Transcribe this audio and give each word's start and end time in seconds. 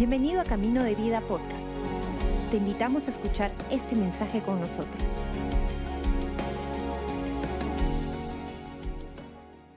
Bienvenido 0.00 0.40
a 0.40 0.44
Camino 0.44 0.82
de 0.82 0.94
Vida 0.94 1.20
Podcast. 1.20 1.68
Te 2.50 2.56
invitamos 2.56 3.06
a 3.06 3.10
escuchar 3.10 3.52
este 3.70 3.94
mensaje 3.94 4.40
con 4.40 4.58
nosotros. 4.58 5.02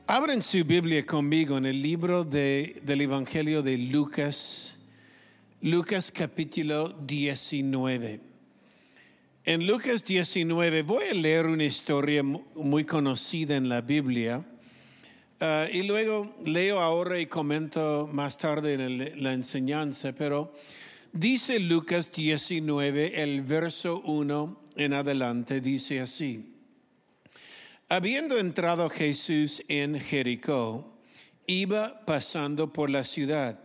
Abren 0.07 0.41
su 0.41 0.63
Biblia 0.63 1.05
conmigo 1.05 1.57
en 1.57 1.65
el 1.65 1.81
libro 1.81 2.23
de, 2.23 2.81
del 2.85 3.01
Evangelio 3.01 3.61
de 3.63 3.77
Lucas, 3.77 4.85
Lucas 5.59 6.09
capítulo 6.09 6.87
19. 6.87 8.21
En 9.43 9.67
Lucas 9.67 10.05
19 10.05 10.83
voy 10.83 11.03
a 11.11 11.13
leer 11.15 11.47
una 11.47 11.65
historia 11.65 12.23
muy 12.23 12.85
conocida 12.85 13.57
en 13.57 13.67
la 13.67 13.81
Biblia 13.81 14.45
Uh, 15.43 15.67
y 15.73 15.83
luego 15.83 16.33
leo 16.45 16.79
ahora 16.79 17.19
y 17.19 17.25
comento 17.25 18.09
más 18.09 18.37
tarde 18.37 18.75
en 18.75 19.21
la 19.21 19.33
enseñanza, 19.33 20.13
pero 20.13 20.55
dice 21.11 21.59
Lucas 21.59 22.13
19, 22.13 23.21
el 23.21 23.41
verso 23.41 24.01
1 24.05 24.61
en 24.77 24.93
adelante, 24.93 25.59
dice 25.59 25.99
así. 25.99 26.55
Habiendo 27.89 28.39
entrado 28.39 28.89
Jesús 28.89 29.61
en 29.67 29.99
Jericó, 29.99 30.97
iba 31.45 32.05
pasando 32.05 32.71
por 32.71 32.89
la 32.89 33.03
ciudad. 33.03 33.59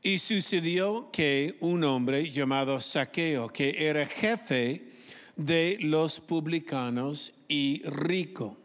Y 0.00 0.18
sucedió 0.18 1.10
que 1.10 1.56
un 1.58 1.82
hombre 1.82 2.30
llamado 2.30 2.80
Saqueo, 2.80 3.48
que 3.48 3.88
era 3.88 4.06
jefe 4.06 4.92
de 5.34 5.76
los 5.80 6.20
publicanos 6.20 7.32
y 7.48 7.82
rico, 7.82 8.63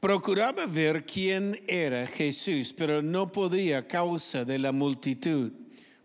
Procuraba 0.00 0.66
ver 0.66 1.06
quién 1.06 1.62
era 1.66 2.06
Jesús, 2.06 2.74
pero 2.74 3.00
no 3.00 3.32
podía 3.32 3.78
a 3.78 3.86
causa 3.86 4.44
de 4.44 4.58
la 4.58 4.70
multitud, 4.70 5.50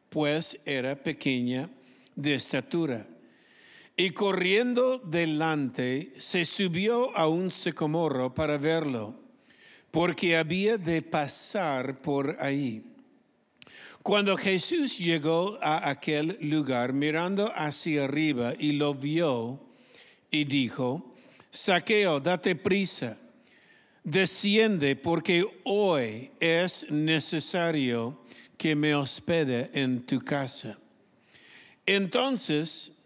pues 0.10 0.62
era 0.66 0.96
pequeña 0.96 1.70
de 2.16 2.36
estatura. 2.36 3.06
Y 3.98 4.12
corriendo 4.12 4.98
delante, 4.98 6.14
se 6.16 6.46
subió 6.46 7.16
a 7.18 7.28
un 7.28 7.52
sicomoro 7.52 8.34
para 8.34 8.58
verlo, 8.58 9.14
porque 9.92 10.38
había 10.38 10.78
de 10.78 11.02
pasar 11.02 12.02
por 12.02 12.38
ahí. 12.40 12.84
Cuando 14.02 14.38
Jesús 14.38 14.98
llegó 15.00 15.60
a 15.62 15.90
aquel 15.90 16.38
lugar, 16.40 16.94
mirando 16.94 17.52
hacia 17.54 18.06
arriba, 18.06 18.54
y 18.58 18.72
lo 18.72 18.96
vio, 18.96 19.60
y 20.32 20.46
dijo, 20.46 21.14
Saqueo, 21.52 22.22
date 22.22 22.56
prisa 22.56 23.18
desciende 24.04 24.96
porque 24.96 25.46
hoy 25.64 26.32
es 26.40 26.92
necesario 26.92 28.20
que 28.58 28.76
me 28.76 28.96
hospede 28.96 29.70
en 29.74 30.06
tu 30.06 30.24
casa. 30.24 30.78
Entonces 31.86 33.02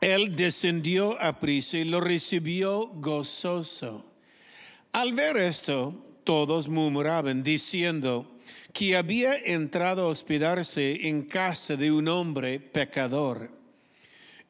él 0.00 0.34
descendió 0.34 1.20
a 1.20 1.38
prisa 1.38 1.78
y 1.78 1.84
lo 1.84 2.00
recibió 2.00 2.88
gozoso. 2.88 4.04
Al 4.92 5.12
ver 5.12 5.36
esto, 5.36 5.94
todos 6.24 6.68
murmuraban 6.68 7.42
diciendo 7.42 8.28
que 8.72 8.96
había 8.96 9.36
entrado 9.36 10.02
a 10.02 10.08
hospedarse 10.08 11.08
en 11.08 11.22
casa 11.22 11.76
de 11.76 11.92
un 11.92 12.08
hombre 12.08 12.58
pecador. 12.58 13.50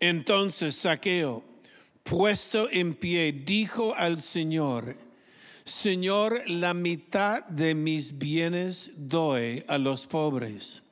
Entonces 0.00 0.76
Saqueo, 0.76 1.44
puesto 2.02 2.68
en 2.70 2.94
pie, 2.94 3.32
dijo 3.32 3.94
al 3.94 4.20
Señor, 4.20 4.96
Señor, 5.64 6.42
la 6.48 6.74
mitad 6.74 7.44
de 7.44 7.74
mis 7.74 8.18
bienes 8.18 9.08
doy 9.08 9.64
a 9.68 9.78
los 9.78 10.06
pobres. 10.06 10.82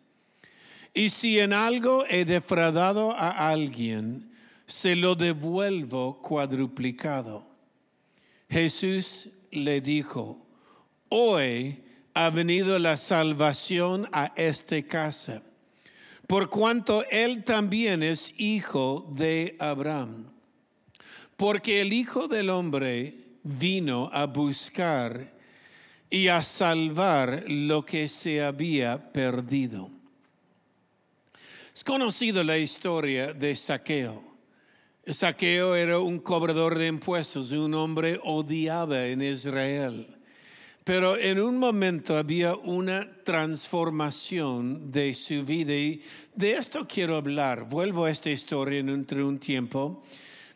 Y 0.95 1.11
si 1.11 1.39
en 1.39 1.53
algo 1.53 2.05
he 2.09 2.25
defraudado 2.25 3.13
a 3.13 3.51
alguien, 3.51 4.31
se 4.67 4.95
lo 4.95 5.17
devuelvo 5.17 6.21
cuadruplicado. 6.23 7.47
Jesús 8.49 9.31
le 9.51 9.81
dijo, 9.81 10.47
hoy 11.09 11.83
ha 12.15 12.31
venido 12.31 12.79
la 12.79 12.97
salvación 12.97 14.09
a 14.13 14.33
esta 14.37 14.81
casa, 14.83 15.43
por 16.27 16.49
cuanto 16.49 17.05
él 17.11 17.43
también 17.45 18.03
es 18.03 18.39
hijo 18.39 19.09
de 19.17 19.57
Abraham. 19.59 20.27
Porque 21.37 21.81
el 21.81 21.93
Hijo 21.93 22.29
del 22.29 22.51
Hombre 22.51 23.30
vino 23.43 24.11
a 24.13 24.27
buscar 24.27 25.33
y 26.11 26.29
a 26.29 26.43
salvar 26.43 27.45
lo 27.49 27.85
que 27.85 28.09
se 28.09 28.43
había 28.43 29.13
perdido. 29.13 29.91
Es 31.73 31.85
conocido 31.85 32.43
la 32.43 32.59
historia 32.59 33.33
de 33.33 33.55
Saqueo. 33.55 34.23
Saqueo 35.07 35.75
era 35.75 35.99
un 35.99 36.19
cobrador 36.19 36.77
de 36.77 36.89
impuestos, 36.89 37.53
un 37.53 37.75
hombre 37.75 38.21
odiado 38.25 39.01
en 39.01 39.23
Israel. 39.23 40.07
Pero 40.85 41.17
en 41.17 41.41
un 41.41 41.59
momento 41.59 42.17
había 42.17 42.55
una 42.57 43.09
transformación 43.23 44.91
de 44.91 45.15
su 45.15 45.45
vida 45.45 45.75
y 45.75 46.03
de 46.35 46.53
esto 46.53 46.87
quiero 46.89 47.17
hablar. 47.17 47.69
Vuelvo 47.69 48.07
a 48.07 48.11
esta 48.11 48.31
historia 48.31 48.81
entre 48.81 49.23
un 49.23 49.39
tiempo 49.39 50.03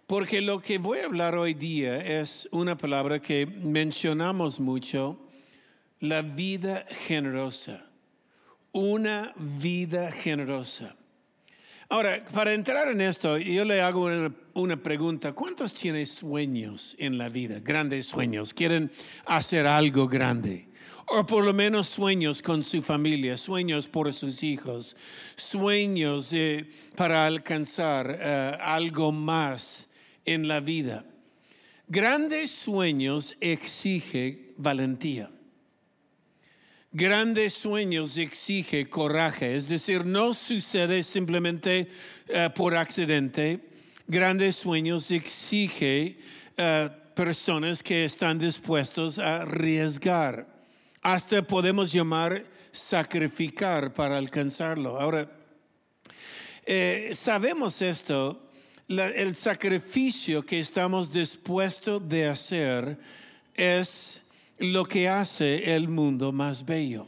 porque 0.07 0.43
lo 0.43 0.61
que 0.61 0.79
voy 0.79 0.99
a 0.99 1.07
hablar 1.07 1.35
hoy 1.35 1.55
día 1.55 1.97
es 1.97 2.49
una 2.53 2.77
palabra 2.77 3.21
que 3.21 3.47
mencionamos 3.47 4.61
mucho, 4.61 5.19
la 6.01 6.21
vida 6.23 6.85
generosa. 7.07 7.87
Una 8.73 9.33
vida 9.37 10.13
generosa. 10.13 10.95
Ahora, 11.89 12.25
para 12.35 12.53
entrar 12.53 12.89
en 12.89 13.01
esto, 13.01 13.39
yo 13.39 13.65
le 13.65 13.81
hago 13.81 14.11
una, 14.55 14.77
pregunta. 14.77 15.33
¿Cuántos 15.33 15.73
tienen 15.73 16.07
sueños 16.07 16.97
en 16.99 17.17
la 17.17 17.29
vida? 17.29 17.61
Grandes 17.61 18.07
sueños. 18.07 18.53
¿Quieren 18.53 18.91
hacer 19.27 19.67
algo 19.67 20.09
grande? 20.09 20.69
O 21.07 21.25
por 21.25 21.45
lo 21.45 21.53
menos 21.53 21.89
sueños 21.89 22.43
con 22.43 22.63
su 22.63 22.83
familia, 22.83 23.39
sueños 23.39 23.87
por 23.87 24.13
sus 24.13 24.43
hijos, 24.43 24.97
sueños 25.37 26.33
eh, 26.33 26.69
para 26.97 27.27
alcanzar 27.27 28.19
eh, 28.21 28.59
algo 28.61 29.13
más 29.13 29.94
en 30.25 30.49
la 30.49 30.61
vida. 30.61 31.05
Grandes 31.89 32.51
sueños 32.51 33.37
exige 33.41 34.55
valentía. 34.57 35.31
Grandes 36.93 37.55
sueños 37.55 38.17
exige 38.17 38.89
coraje, 38.89 39.57
es 39.57 39.69
decir, 39.69 40.05
no 40.05 40.33
sucede 40.33 41.03
simplemente 41.03 41.89
eh, 42.29 42.51
por 42.55 42.77
accidente. 42.77 43.59
Grandes 44.07 44.57
sueños 44.57 45.11
exige 45.11 46.19
eh, 46.57 46.91
personas 47.17 47.83
que 47.83 48.05
están 48.05 48.39
dispuestos 48.39 49.19
a 49.19 49.43
arriesgar. 49.43 50.47
Hasta 51.03 51.43
podemos 51.43 51.93
llamar 51.93 52.41
sacrificar 52.71 53.93
para 53.93 54.17
alcanzarlo. 54.17 55.01
Ahora, 55.01 55.29
eh, 56.65 57.13
sabemos 57.15 57.83
esto 57.83 58.44
el 58.89 59.35
sacrificio 59.35 60.45
que 60.45 60.61
estamos 60.61 61.13
dispuestos 61.13 62.07
de 62.09 62.27
hacer 62.27 62.99
es 63.55 64.23
lo 64.59 64.85
que 64.85 65.09
hace 65.09 65.75
el 65.75 65.89
mundo 65.89 66.33
más 66.33 66.65
bello. 66.65 67.07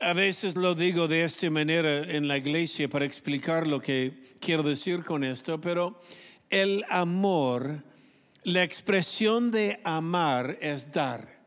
A 0.00 0.12
veces 0.12 0.56
lo 0.56 0.74
digo 0.74 1.08
de 1.08 1.24
esta 1.24 1.48
manera 1.50 1.98
en 1.98 2.26
la 2.26 2.36
iglesia 2.36 2.88
para 2.88 3.04
explicar 3.04 3.66
lo 3.66 3.80
que 3.80 4.34
quiero 4.40 4.62
decir 4.62 5.04
con 5.04 5.22
esto, 5.24 5.60
pero 5.60 6.00
el 6.50 6.84
amor, 6.90 7.82
la 8.42 8.62
expresión 8.62 9.50
de 9.50 9.80
amar 9.84 10.58
es 10.60 10.92
dar. 10.92 11.40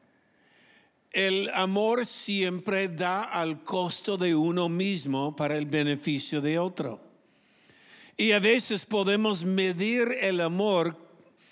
El 1.11 1.49
amor 1.53 2.05
siempre 2.05 2.87
da 2.89 3.23
al 3.23 3.63
costo 3.63 4.17
de 4.17 4.35
uno 4.35 4.67
mismo 4.67 5.35
para 5.35 5.57
el 5.57 5.65
beneficio 5.65 6.41
de 6.41 6.59
otro. 6.59 7.04
Y 8.17 8.31
a 8.31 8.39
veces 8.39 8.85
podemos 8.85 9.43
medir 9.43 10.17
el 10.21 10.39
amor 10.39 10.95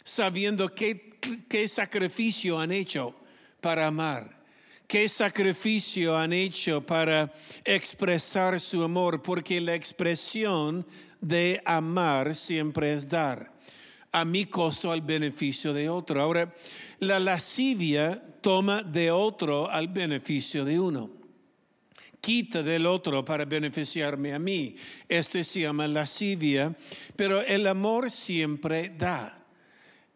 sabiendo 0.04 0.74
qué, 0.74 1.12
sacrificio 1.68 2.58
han 2.60 2.72
hecho 2.72 3.14
para 3.60 3.88
amar, 3.88 4.42
qué 4.88 5.10
sacrificio 5.10 6.18
han 6.18 6.32
hecho 6.32 6.86
para 6.86 7.34
expresar 7.66 8.60
su 8.62 8.82
amor, 8.84 9.22
porque 9.22 9.60
la 9.60 9.76
expresión 9.76 10.86
de 11.20 11.62
amar 11.66 12.36
siempre 12.36 12.94
es 12.94 13.10
dar, 13.10 13.52
a 14.14 14.24
mi 14.24 14.46
costo 14.46 14.92
al 14.92 15.02
beneficio 15.02 15.74
de 15.74 15.90
otro. 15.90 16.22
Ahora, 16.22 16.54
la 17.00 17.20
lascivia 17.20 18.24
toma 18.40 18.84
de 18.84 19.12
otro 19.12 19.70
al 19.70 19.90
beneficio 19.90 20.64
de 20.64 20.80
uno 20.80 21.23
quita 22.24 22.64
del 22.64 22.86
otro 22.86 23.26
para 23.26 23.44
beneficiarme 23.44 24.34
a 24.34 24.40
mí. 24.40 24.78
Este 25.10 25.44
se 25.44 25.60
llama 25.60 25.90
lascivia, 25.90 26.74
pero 27.18 27.42
el 27.42 27.68
amor 27.68 28.10
siempre 28.10 28.94
da. 28.98 29.46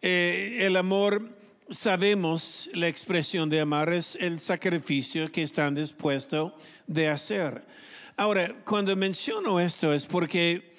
Eh, 0.02 0.60
el 0.62 0.78
amor, 0.78 1.38
sabemos 1.70 2.70
la 2.74 2.88
expresión 2.88 3.50
de 3.50 3.60
amar 3.60 3.92
es 3.92 4.16
el 4.22 4.40
sacrificio 4.40 5.30
que 5.30 5.44
están 5.44 5.76
dispuestos 5.76 6.54
de 6.88 7.10
hacer. 7.10 7.68
Ahora, 8.16 8.56
cuando 8.64 8.96
menciono 8.96 9.60
esto 9.60 9.94
es 9.94 10.06
porque 10.06 10.74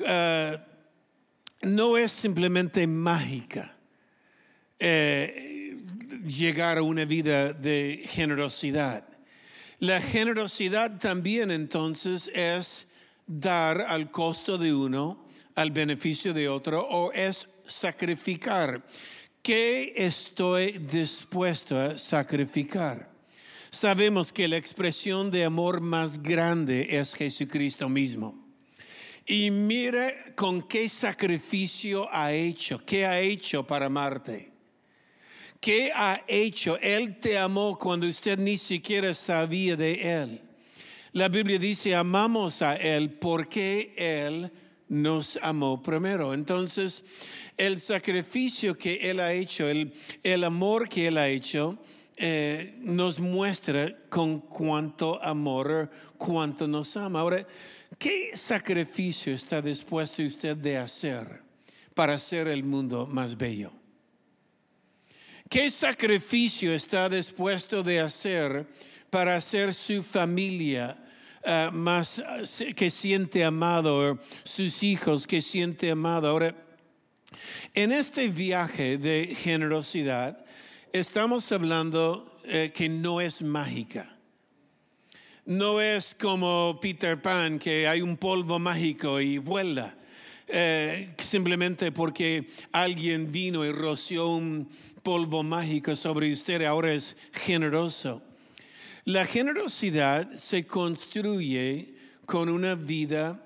uh, 0.00 0.56
no 1.68 1.98
es 1.98 2.12
simplemente 2.12 2.86
mágica 2.86 3.76
eh, 4.78 5.76
llegar 6.26 6.78
a 6.78 6.82
una 6.82 7.04
vida 7.04 7.52
de 7.52 8.04
generosidad. 8.08 9.11
La 9.82 10.00
generosidad 10.00 10.96
también 11.00 11.50
entonces 11.50 12.30
es 12.32 12.86
dar 13.26 13.80
al 13.80 14.12
costo 14.12 14.56
de 14.56 14.72
uno, 14.72 15.26
al 15.56 15.72
beneficio 15.72 16.32
de 16.32 16.48
otro, 16.48 16.86
o 16.88 17.10
es 17.10 17.48
sacrificar. 17.66 18.86
¿Qué 19.42 19.92
estoy 19.96 20.78
dispuesto 20.78 21.76
a 21.76 21.98
sacrificar? 21.98 23.10
Sabemos 23.72 24.32
que 24.32 24.46
la 24.46 24.56
expresión 24.56 25.32
de 25.32 25.42
amor 25.42 25.80
más 25.80 26.22
grande 26.22 26.86
es 26.96 27.14
Jesucristo 27.14 27.88
mismo. 27.88 28.40
Y 29.26 29.50
mira 29.50 30.12
con 30.36 30.62
qué 30.62 30.88
sacrificio 30.88 32.08
ha 32.12 32.32
hecho, 32.32 32.80
qué 32.86 33.04
ha 33.04 33.18
hecho 33.18 33.66
para 33.66 33.86
amarte. 33.86 34.51
¿Qué 35.62 35.92
ha 35.94 36.20
hecho? 36.26 36.76
Él 36.80 37.14
te 37.20 37.38
amó 37.38 37.78
cuando 37.78 38.08
usted 38.08 38.36
ni 38.36 38.58
siquiera 38.58 39.14
sabía 39.14 39.76
de 39.76 40.22
Él. 40.22 40.40
La 41.12 41.28
Biblia 41.28 41.56
dice, 41.56 41.94
amamos 41.94 42.62
a 42.62 42.74
Él 42.74 43.10
porque 43.10 43.94
Él 43.96 44.50
nos 44.88 45.38
amó 45.40 45.80
primero. 45.80 46.34
Entonces, 46.34 47.04
el 47.56 47.78
sacrificio 47.78 48.76
que 48.76 49.08
Él 49.08 49.20
ha 49.20 49.32
hecho, 49.34 49.68
el, 49.68 49.94
el 50.24 50.42
amor 50.42 50.88
que 50.88 51.06
Él 51.06 51.16
ha 51.16 51.28
hecho, 51.28 51.78
eh, 52.16 52.74
nos 52.80 53.20
muestra 53.20 53.96
con 54.08 54.40
cuánto 54.40 55.22
amor, 55.22 55.88
cuánto 56.18 56.66
nos 56.66 56.96
ama. 56.96 57.20
Ahora, 57.20 57.46
¿qué 58.00 58.36
sacrificio 58.36 59.32
está 59.32 59.62
dispuesto 59.62 60.24
usted 60.24 60.56
de 60.56 60.76
hacer 60.76 61.40
para 61.94 62.14
hacer 62.14 62.48
el 62.48 62.64
mundo 62.64 63.06
más 63.06 63.38
bello? 63.38 63.81
¿Qué 65.52 65.68
sacrificio 65.68 66.72
está 66.72 67.10
dispuesto 67.10 67.82
de 67.82 68.00
hacer 68.00 68.66
para 69.10 69.36
hacer 69.36 69.74
su 69.74 70.02
familia 70.02 70.96
uh, 71.44 71.70
más 71.70 72.20
uh, 72.20 72.74
que 72.74 72.90
siente 72.90 73.44
amado, 73.44 74.18
sus 74.44 74.82
hijos 74.82 75.26
que 75.26 75.42
siente 75.42 75.90
amado? 75.90 76.28
Ahora, 76.28 76.56
en 77.74 77.92
este 77.92 78.28
viaje 78.28 78.96
de 78.96 79.36
generosidad, 79.38 80.42
estamos 80.90 81.52
hablando 81.52 82.40
eh, 82.44 82.72
que 82.74 82.88
no 82.88 83.20
es 83.20 83.42
mágica. 83.42 84.16
No 85.44 85.82
es 85.82 86.14
como 86.14 86.78
Peter 86.80 87.20
Pan, 87.20 87.58
que 87.58 87.86
hay 87.86 88.00
un 88.00 88.16
polvo 88.16 88.58
mágico 88.58 89.20
y 89.20 89.36
vuela. 89.36 89.98
Eh, 90.48 91.14
simplemente 91.18 91.92
porque 91.92 92.46
alguien 92.72 93.30
vino 93.30 93.64
y 93.64 93.72
roció 93.72 94.28
un 94.28 94.68
polvo 95.02 95.42
mágico 95.42 95.96
sobre 95.96 96.32
usted, 96.32 96.62
ahora 96.62 96.92
es 96.92 97.16
generoso. 97.32 98.22
La 99.04 99.26
generosidad 99.26 100.32
se 100.34 100.66
construye 100.66 101.94
con 102.24 102.48
una 102.48 102.76
vida 102.76 103.42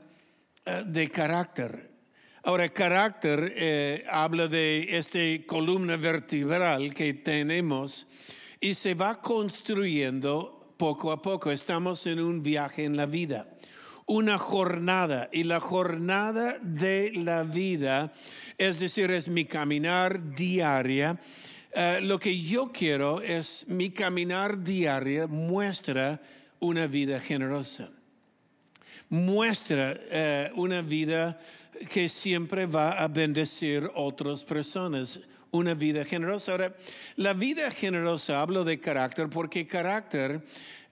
eh, 0.64 0.82
de 0.87 1.11
carácter. 1.11 1.91
Ahora, 2.43 2.69
carácter 2.69 3.55
eh, 3.56 4.05
habla 4.08 4.47
de 4.49 4.97
esta 4.97 5.19
columna 5.47 5.97
vertebral 5.97 6.94
que 6.94 7.14
tenemos 7.14 8.06
y 8.61 8.75
se 8.75 8.94
va 8.94 9.20
construyendo 9.20 10.75
poco 10.76 11.11
a 11.11 11.23
poco. 11.23 11.50
Estamos 11.50 12.06
en 12.06 12.20
un 12.20 12.43
viaje 12.43 12.85
en 12.85 12.97
la 12.97 13.06
vida, 13.06 13.49
una 14.06 14.38
jornada 14.38 15.29
y 15.32 15.44
la 15.44 15.59
jornada 15.59 16.59
de 16.61 17.12
la 17.14 17.43
vida, 17.43 18.12
es 18.59 18.79
decir, 18.79 19.11
es 19.11 19.29
mi 19.29 19.44
caminar 19.47 20.35
diaria 20.35 21.19
eh, 21.78 22.00
lo 22.00 22.19
que 22.19 22.40
yo 22.40 22.73
quiero 22.73 23.20
es 23.20 23.69
mi 23.69 23.90
caminar 23.90 24.64
diario 24.64 25.28
muestra 25.28 26.19
una 26.58 26.87
vida 26.87 27.20
generosa. 27.20 27.90
Muestra 29.11 29.94
eh, 30.11 30.50
una 30.55 30.81
vida 30.81 31.38
que 31.90 32.08
siempre 32.08 32.64
va 32.64 32.93
a 32.93 33.08
bendecir 33.08 33.90
otras 33.94 34.43
personas. 34.43 35.20
Una 35.50 35.75
vida 35.75 36.02
generosa. 36.06 36.52
Ahora, 36.52 36.75
la 37.17 37.34
vida 37.34 37.70
generosa, 37.70 38.40
hablo 38.40 38.64
de 38.64 38.81
carácter 38.81 39.28
porque 39.28 39.67
carácter 39.67 40.43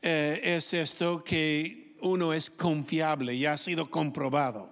eh, 0.03 0.39
es 0.45 0.75
esto 0.75 1.25
que 1.25 1.97
uno 2.03 2.35
es 2.35 2.51
confiable, 2.51 3.39
ya 3.39 3.53
ha 3.53 3.59
sido 3.59 3.91
comprobado. 3.91 4.69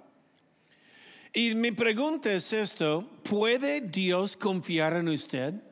Y 1.32 1.54
mi 1.54 1.72
pregunta 1.72 2.30
es 2.30 2.52
esto, 2.52 3.08
¿puede 3.22 3.80
Dios 3.80 4.36
confiar 4.36 4.92
en 4.92 5.08
usted? 5.08 5.71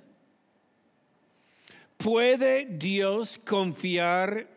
¿Puede 2.03 2.65
Dios 2.65 3.37
confiar 3.37 4.49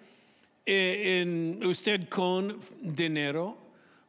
eh, 0.65 1.19
en 1.21 1.65
usted 1.65 2.07
con 2.07 2.57
dinero? 2.79 3.57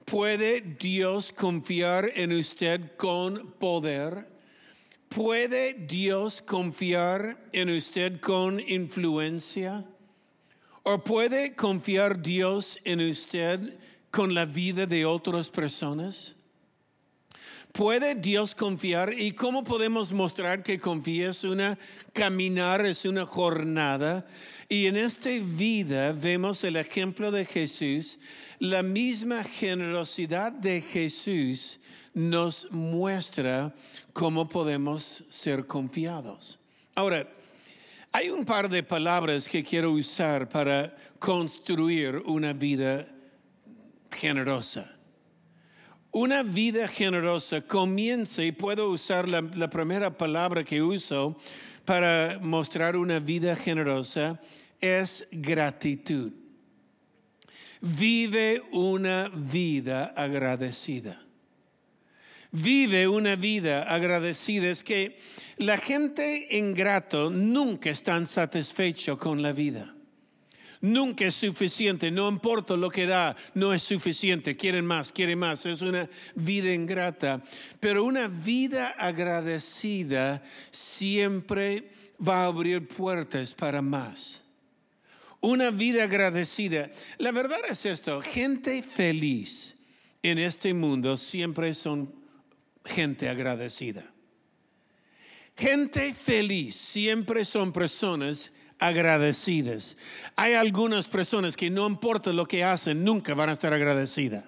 ¿Puede 0.05 0.61
Dios 0.61 1.33
confiar 1.33 2.13
en 2.15 2.31
usted 2.31 2.97
con 2.97 3.51
poder? 3.59 4.29
¿Puede 5.09 5.75
Dios 5.75 6.43
confiar 6.43 7.45
en 7.51 7.71
usted 7.71 8.21
con 8.21 8.61
influencia? 8.61 9.85
¿O 10.85 11.03
puede 11.03 11.57
confiar 11.57 12.23
Dios 12.23 12.79
en 12.85 13.01
usted 13.01 13.81
con 14.13 14.33
la 14.33 14.45
vida 14.45 14.87
de 14.87 15.07
otras 15.07 15.51
personas? 15.51 16.44
¿Puede 17.75 18.15
Dios 18.15 18.55
confiar? 18.55 19.12
¿Y 19.19 19.32
cómo 19.32 19.65
podemos 19.65 20.12
mostrar 20.12 20.62
que 20.62 20.79
confía? 20.79 21.31
Es 21.31 21.43
una 21.43 21.76
caminar, 22.12 22.87
es 22.87 23.05
una 23.05 23.26
jornada. 23.26 24.29
Y 24.69 24.87
en 24.87 24.97
esta 24.97 25.31
vida 25.31 26.12
vemos 26.12 26.62
el 26.62 26.76
ejemplo 26.76 27.32
de 27.32 27.44
Jesús. 27.44 28.21
La 28.61 28.85
misma 28.85 29.43
generosidad 29.43 30.53
de 30.53 30.82
Jesús 30.82 31.81
nos 32.15 32.71
muestra 32.71 33.75
cómo 34.12 34.49
podemos 34.49 35.03
ser 35.03 35.67
confiados. 35.67 36.61
Ahora, 36.94 37.29
hay 38.12 38.31
un 38.31 38.44
par 38.44 38.69
de 38.69 38.85
palabras 38.85 39.49
que 39.49 39.65
quiero 39.65 39.91
usar 39.91 40.49
para 40.49 40.97
construir 41.19 42.19
una 42.19 42.52
vida 42.52 43.04
generosa. 44.12 44.95
Una 46.14 46.44
vida 46.44 46.87
generosa 46.87 47.61
comienza, 47.62 48.44
y 48.44 48.52
puedo 48.52 48.88
usar 48.88 49.28
la, 49.28 49.68
primera 49.68 50.16
palabra 50.16 50.62
que 50.62 50.80
uso 50.80 51.37
para 51.85 52.38
mostrar 52.40 52.97
una 52.97 53.18
vida 53.18 53.56
generosa, 53.56 54.40
es 54.80 55.26
gratitud. 55.33 56.30
Vive 57.80 58.62
una 58.71 59.28
vida 59.35 60.14
agradecida. 60.16 61.21
Vive 62.52 63.09
una 63.09 63.35
vida 63.35 63.83
agradecida. 63.83 64.71
Es 64.71 64.85
que 64.85 65.18
la 65.56 65.76
gente 65.78 66.47
ingrato 66.52 67.28
nunca 67.28 67.90
está 67.90 68.25
satisfecho 68.25 69.18
con 69.18 69.42
la 69.42 69.52
vida. 69.52 69.92
Nunca 70.85 71.25
es 71.25 71.37
suficiente, 71.37 72.11
no 72.11 72.29
importa 72.29 72.76
lo 72.76 72.91
que 72.91 73.07
da, 73.07 73.35
no 73.55 73.73
es 73.73 73.83
suficiente, 73.83 74.55
quieren 74.55 74.85
más, 74.85 75.12
quieren 75.12 75.38
más, 75.38 75.64
es 75.64 75.81
una 75.81 76.11
vida 76.35 76.75
ingrata. 76.75 77.43
Pero 77.81 78.05
una 78.05 78.29
vida 78.29 78.88
agradecida 78.99 80.43
siempre 80.71 81.91
va 82.21 82.43
a 82.43 82.47
abrir 82.49 82.87
puertas 82.87 83.55
para 83.55 83.81
más. 83.81 84.43
Una 85.41 85.71
vida 85.71 86.03
agradecida. 86.03 86.91
La 87.17 87.33
verdad 87.33 87.61
es 87.67 87.87
esto, 87.87 88.21
gente 88.21 88.83
feliz 88.83 89.87
en 90.23 90.38
este 90.38 90.75
mundo 90.75 91.17
siempre 91.17 91.73
son 91.73 92.14
gente 92.85 93.31
agradecida. 93.31 94.05
Gente 95.57 96.12
feliz 96.12 96.76
siempre 96.76 97.47
son 97.47 97.73
personas 97.73 98.53
agradecidas. 98.87 99.97
Hay 100.37 100.55
algunas 100.55 101.09
personas 101.09 101.57
que 101.57 101.71
no 101.71 101.87
importa 101.87 102.33
lo 102.33 102.47
que 102.47 102.64
hacen, 102.64 103.03
nunca 103.03 103.35
van 103.35 103.49
a 103.49 103.53
estar 103.53 103.73
agradecidas. 103.73 104.45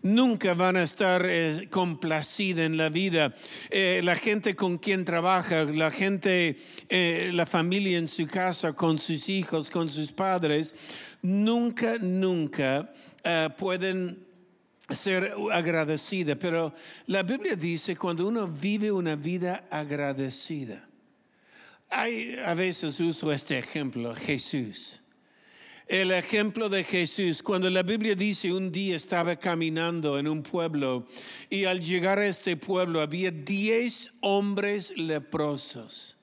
Nunca 0.00 0.54
van 0.54 0.76
a 0.76 0.84
estar 0.84 1.26
eh, 1.28 1.66
complacidas 1.70 2.66
en 2.66 2.76
la 2.76 2.88
vida. 2.88 3.34
Eh, 3.70 4.00
la 4.04 4.14
gente 4.14 4.54
con 4.54 4.78
quien 4.78 5.04
trabaja, 5.04 5.64
la 5.64 5.90
gente, 5.90 6.56
eh, 6.88 7.30
la 7.34 7.46
familia 7.46 7.98
en 7.98 8.06
su 8.06 8.28
casa, 8.28 8.72
con 8.74 8.96
sus 8.96 9.28
hijos, 9.28 9.70
con 9.70 9.88
sus 9.88 10.12
padres, 10.12 10.74
nunca, 11.22 11.98
nunca 11.98 12.92
pueden 13.58 14.24
ser 14.88 15.34
agradecida. 15.52 16.36
Pero 16.36 16.72
la 17.06 17.22
Biblia 17.22 17.56
dice 17.56 17.96
cuando 17.96 18.26
uno 18.26 18.46
vive 18.46 18.90
una 18.90 19.16
vida 19.16 19.66
agradecida, 19.70 20.87
hay, 21.90 22.36
a 22.44 22.54
veces 22.54 23.00
uso 23.00 23.32
este 23.32 23.58
ejemplo, 23.58 24.14
Jesús. 24.14 25.00
el 25.86 26.12
ejemplo 26.12 26.68
de 26.68 26.84
Jesús. 26.84 27.42
Cuando 27.42 27.70
la 27.70 27.82
Biblia 27.82 28.14
dice 28.14 28.52
un 28.52 28.70
día 28.70 28.94
estaba 28.94 29.36
caminando 29.36 30.18
en 30.18 30.28
un 30.28 30.42
pueblo 30.42 31.06
y 31.48 31.64
al 31.64 31.80
llegar 31.80 32.18
a 32.18 32.26
este 32.26 32.56
pueblo 32.58 33.00
había 33.00 33.30
diez 33.30 34.10
hombres 34.20 34.96
leprosos. 34.98 36.17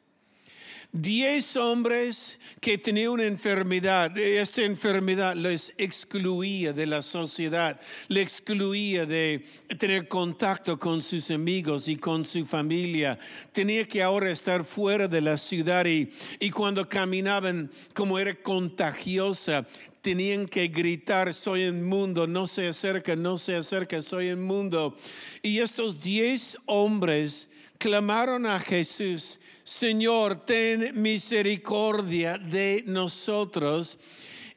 Diez 0.97 1.57
hombres 1.57 2.39
que 2.61 2.77
tenían 2.77 3.09
una 3.09 3.25
enfermedad. 3.25 4.17
Esta 4.17 4.63
enfermedad 4.63 5.35
les 5.35 5.73
excluía 5.77 6.71
de 6.71 6.85
la 6.85 7.01
sociedad, 7.01 7.81
le 8.07 8.21
excluía 8.21 9.05
de 9.05 9.45
tener 9.77 10.07
contacto 10.07 10.79
con 10.79 11.01
sus 11.01 11.31
amigos 11.31 11.89
y 11.89 11.97
con 11.97 12.23
su 12.23 12.45
familia. 12.45 13.19
Tenía 13.51 13.85
que 13.85 14.01
ahora 14.01 14.31
estar 14.31 14.63
fuera 14.63 15.09
de 15.09 15.19
la 15.19 15.37
ciudad 15.37 15.85
y, 15.85 16.09
y 16.39 16.49
cuando 16.49 16.87
caminaban, 16.87 17.69
como 17.93 18.17
era 18.17 18.33
contagiosa, 18.33 19.67
tenían 19.99 20.47
que 20.47 20.69
gritar, 20.69 21.33
soy 21.33 21.65
inmundo, 21.65 22.25
no 22.25 22.47
se 22.47 22.69
acerca, 22.69 23.17
no 23.17 23.37
se 23.37 23.57
acerca, 23.57 24.01
soy 24.01 24.29
inmundo. 24.29 24.95
Y 25.41 25.59
estos 25.59 25.99
diez 25.99 26.57
hombres 26.67 27.49
clamaron 27.79 28.45
a 28.45 28.61
Jesús 28.61 29.39
Señor, 29.65 30.45
ten 30.45 31.01
misericordia 31.01 32.37
de 32.37 32.83
nosotros. 32.85 33.97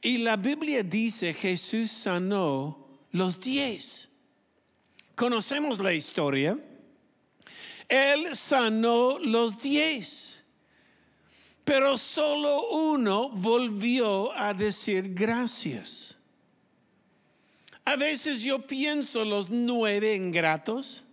Y 0.03 0.19
la 0.19 0.37
Biblia 0.37 0.83
dice, 0.83 1.33
Jesús 1.33 1.91
sanó 1.91 2.87
los 3.12 3.41
diez. 3.41 4.11
Conocemos 5.15 5.81
la 5.81 5.95
historia. 5.95 6.59
Él 7.88 8.37
sanó 8.37 9.19
los 9.19 9.62
diez. 9.62 10.45
Pero 11.65 11.97
solo 11.97 12.69
uno 12.69 13.31
volvió 13.31 14.31
a 14.35 14.53
decir 14.53 15.15
gracias. 15.15 16.19
A 17.87 17.97
veces 17.97 18.43
yo 18.43 18.67
pienso 18.67 19.25
los 19.25 19.49
nueve 19.49 20.15
ingratos 20.15 21.08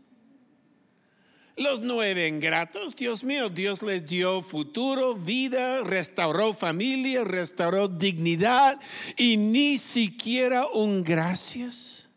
los 1.58 1.82
nueve 1.82 2.28
ingratos, 2.28 2.96
Dios 2.96 3.24
mío, 3.24 3.50
Dios 3.50 3.82
les 3.82 4.06
dio 4.06 4.42
futuro, 4.42 5.16
vida, 5.16 5.82
restauró 5.84 6.54
familia, 6.54 7.24
restauró 7.24 7.88
dignidad 7.88 8.80
y 9.18 9.38
ni 9.38 9.78
siquiera 9.78 10.68
un 10.68 11.04
gracias. 11.04 12.10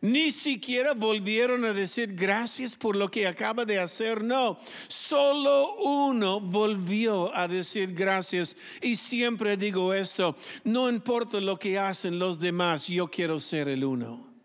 Ni 0.00 0.30
siquiera 0.30 0.94
volvieron 0.94 1.64
a 1.64 1.72
decir 1.72 2.14
gracias 2.14 2.76
por 2.76 2.96
lo 2.96 3.10
que 3.10 3.26
acaba 3.26 3.64
de 3.64 3.78
hacer. 3.78 4.22
No, 4.22 4.58
solo 4.88 5.76
uno 5.76 6.40
volvió 6.40 7.34
a 7.34 7.48
decir 7.48 7.92
gracias. 7.92 8.56
Y 8.80 8.96
siempre 8.96 9.56
digo 9.56 9.92
esto, 9.92 10.36
no 10.64 10.88
importa 10.88 11.40
lo 11.40 11.58
que 11.58 11.78
hacen 11.78 12.18
los 12.18 12.38
demás, 12.38 12.86
yo 12.86 13.08
quiero 13.08 13.40
ser 13.40 13.68
el 13.68 13.84
uno. 13.84 14.35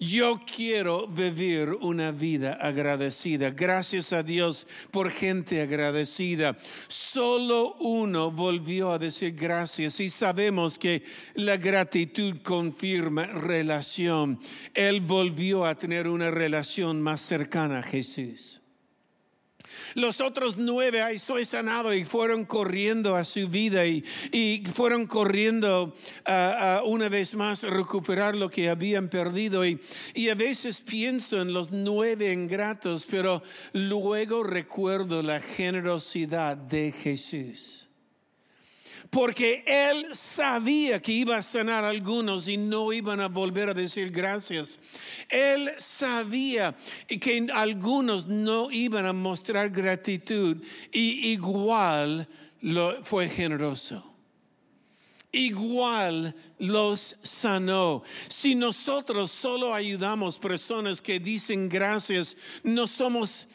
Yo 0.00 0.40
quiero 0.40 1.06
vivir 1.06 1.68
una 1.80 2.10
vida 2.10 2.54
agradecida. 2.54 3.50
Gracias 3.50 4.12
a 4.12 4.22
Dios 4.22 4.66
por 4.90 5.10
gente 5.10 5.62
agradecida. 5.62 6.56
Solo 6.88 7.74
uno 7.80 8.30
volvió 8.30 8.90
a 8.90 8.98
decir 8.98 9.34
gracias 9.34 10.00
y 10.00 10.10
sabemos 10.10 10.78
que 10.78 11.02
la 11.34 11.56
gratitud 11.56 12.38
confirma 12.42 13.26
relación. 13.26 14.40
Él 14.74 15.00
volvió 15.00 15.64
a 15.64 15.74
tener 15.76 16.08
una 16.08 16.30
relación 16.30 17.00
más 17.00 17.20
cercana 17.20 17.78
a 17.78 17.82
Jesús. 17.82 18.60
Los 19.94 20.20
otros 20.20 20.56
nueve, 20.56 21.02
ahí 21.02 21.18
soy 21.18 21.44
sanado 21.44 21.94
y 21.94 22.04
fueron 22.04 22.44
corriendo 22.44 23.16
a 23.16 23.24
su 23.24 23.48
vida 23.48 23.86
y, 23.86 24.04
fueron 24.74 25.06
corriendo 25.06 25.94
a 26.26 26.82
una 26.84 27.08
vez 27.08 27.34
más 27.34 27.64
a 27.64 27.70
recuperar 27.70 28.36
lo 28.36 28.50
que 28.50 28.68
habían 28.68 29.08
perdido. 29.08 29.64
Y, 29.64 29.80
y 30.14 30.28
a 30.28 30.34
veces 30.34 30.80
pienso 30.80 31.40
en 31.40 31.52
los 31.52 31.70
nueve 31.70 32.32
ingratos, 32.32 33.06
pero 33.08 33.42
luego 33.72 34.42
recuerdo 34.42 35.22
la 35.22 35.40
generosidad 35.40 36.56
de 36.56 36.92
Jesús 36.92 37.88
porque 39.10 39.64
él 39.66 40.06
sabía 40.14 41.00
que 41.00 41.12
iba 41.12 41.36
a 41.36 41.42
sanar 41.42 41.84
a 41.84 41.88
algunos 41.88 42.48
y 42.48 42.56
no 42.56 42.92
iban 42.92 43.20
a 43.20 43.28
volver 43.28 43.68
a 43.68 43.74
decir 43.74 44.10
gracias. 44.10 44.78
Él 45.28 45.70
sabía 45.78 46.74
que 47.20 47.46
algunos 47.52 48.26
no 48.26 48.70
iban 48.70 49.06
a 49.06 49.12
mostrar 49.12 49.70
gratitud 49.70 50.62
y 50.92 51.32
igual 51.32 52.28
lo, 52.60 53.04
fue 53.04 53.28
generoso 53.28 54.13
igual 55.34 56.34
los 56.58 57.16
sanó. 57.22 58.02
Si 58.28 58.54
nosotros 58.54 59.30
solo 59.30 59.74
ayudamos 59.74 60.38
personas 60.38 61.02
que 61.02 61.18
dicen 61.18 61.68
gracias, 61.68 62.36
no 62.62 62.86
somos 62.86 63.48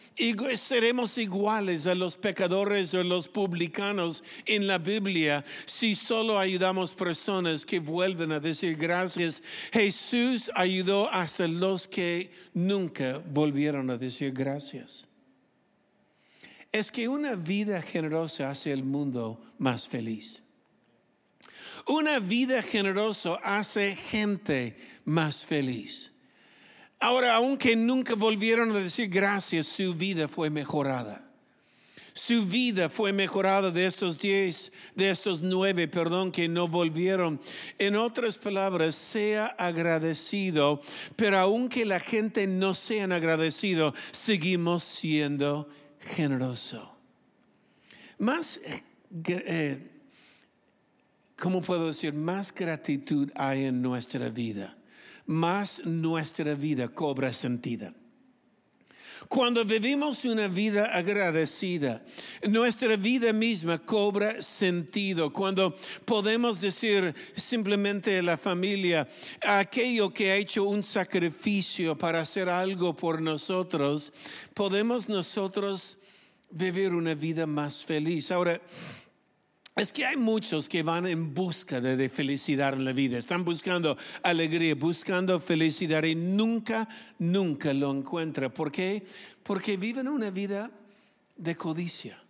seremos 0.56 1.18
iguales 1.18 1.88
a 1.88 1.96
los 1.96 2.18
pecadores 2.18 2.94
o 2.94 3.04
los 3.04 3.30
publicanos 3.30 4.24
en 4.46 4.68
la 4.68 4.78
Biblia 4.78 5.46
si 5.66 5.96
solo 5.96 6.38
ayudamos 6.38 6.94
personas 6.94 7.66
que 7.66 7.80
vuelven 7.80 8.34
a 8.34 8.40
decir 8.40 8.76
gracias. 8.76 9.42
Jesús 9.72 10.52
ayudó 10.56 11.10
hasta 11.10 11.48
los 11.48 11.88
que 11.88 12.32
nunca 12.54 13.24
volvieron 13.32 13.90
a 13.90 13.98
decir 13.98 14.34
gracias. 14.34 15.08
Es 16.72 16.92
que 16.92 17.08
una 17.08 17.36
vida 17.36 17.82
generosa 17.82 18.52
hace 18.52 18.74
el 18.74 18.84
mundo 18.84 19.42
más 19.58 19.88
feliz. 19.88 20.44
Una 21.88 22.20
vida 22.20 22.62
generosa 22.62 23.36
hace 23.44 23.96
gente 23.96 24.78
más 25.06 25.46
feliz. 25.46 26.12
Ahora, 27.00 27.36
aunque 27.36 27.76
nunca 27.76 28.16
volvieron 28.16 28.72
a 28.72 28.80
decir 28.80 29.10
gracias, 29.10 29.68
su 29.68 29.94
vida 29.94 30.28
fue 30.28 30.50
mejorada. 30.50 31.26
Su 32.14 32.46
vida 32.46 32.90
fue 32.90 33.14
mejorada 33.14 33.72
de 33.72 33.86
estos 33.86 34.18
diez, 34.18 34.74
de 34.94 35.10
estos 35.10 35.42
nueve, 35.42 35.88
perdón, 35.88 36.34
que 36.34 36.50
no 36.50 36.68
volvieron. 36.68 37.40
En 37.78 37.96
otras 37.96 38.38
palabras, 38.38 38.96
sea 38.96 39.46
agradecido, 39.46 40.82
pero 41.16 41.38
aunque 41.38 41.86
la 41.86 42.02
gente 42.02 42.46
no 42.46 42.76
sea 42.76 43.06
agradecido, 43.06 43.94
seguimos 44.12 44.84
siendo 44.84 45.70
generoso. 46.02 46.94
Más, 48.18 48.58
eh, 48.58 48.84
eh, 49.28 49.99
¿cómo 51.40 51.62
puedo 51.62 51.88
decir? 51.88 52.14
Más 52.14 52.54
gratitud 52.54 53.32
hay 53.36 53.66
en 53.66 53.82
nuestra 53.82 54.30
vida 54.30 54.76
más 55.30 55.86
nuestra 55.86 56.56
vida 56.56 56.88
cobra 56.88 57.32
sentido. 57.32 57.94
Cuando 59.28 59.64
vivimos 59.64 60.26
una 60.26 60.48
vida 60.48 60.86
agradecida, 60.86 62.04
nuestra 62.50 62.96
vida 62.96 63.32
misma 63.32 63.78
cobra 63.78 64.42
sentido. 64.42 65.32
Cuando 65.32 65.76
podemos 66.04 66.62
decir 66.62 67.14
simplemente 67.36 68.18
a 68.18 68.24
la 68.24 68.38
familia, 68.40 69.08
aquello 69.46 70.12
que 70.12 70.32
ha 70.32 70.36
hecho 70.36 70.64
un 70.64 70.82
sacrificio 70.82 71.96
para 71.96 72.22
hacer 72.22 72.50
algo 72.50 72.96
por 72.98 73.22
nosotros, 73.22 74.12
podemos 74.56 75.10
nosotros 75.10 76.00
vivir 76.50 76.94
una 76.94 77.14
vida 77.14 77.46
más 77.46 77.86
feliz. 77.86 78.32
Ahora, 78.32 78.60
es 79.80 79.94
que 79.94 80.06
hay 80.06 80.18
muchos 80.18 80.68
que 80.68 80.84
van 80.84 81.08
en 81.08 81.34
busca 81.34 81.80
de, 81.80 82.10
felicidad 82.10 82.74
en 82.74 82.86
la 82.86 82.94
vida, 82.94 83.18
están 83.18 83.44
buscando 83.46 83.98
alegría, 84.24 84.76
buscando 84.76 85.40
felicidad 85.40 86.04
y 86.04 86.16
nunca, 86.16 86.88
nunca 87.18 87.74
lo 87.74 87.92
encuentran. 87.92 88.52
¿Por 88.52 88.72
qué? 88.72 89.06
Porque 89.44 89.78
viven 89.78 90.08
una 90.08 90.32
vida 90.32 90.72
de 91.38 91.56
codicia. 91.56 92.22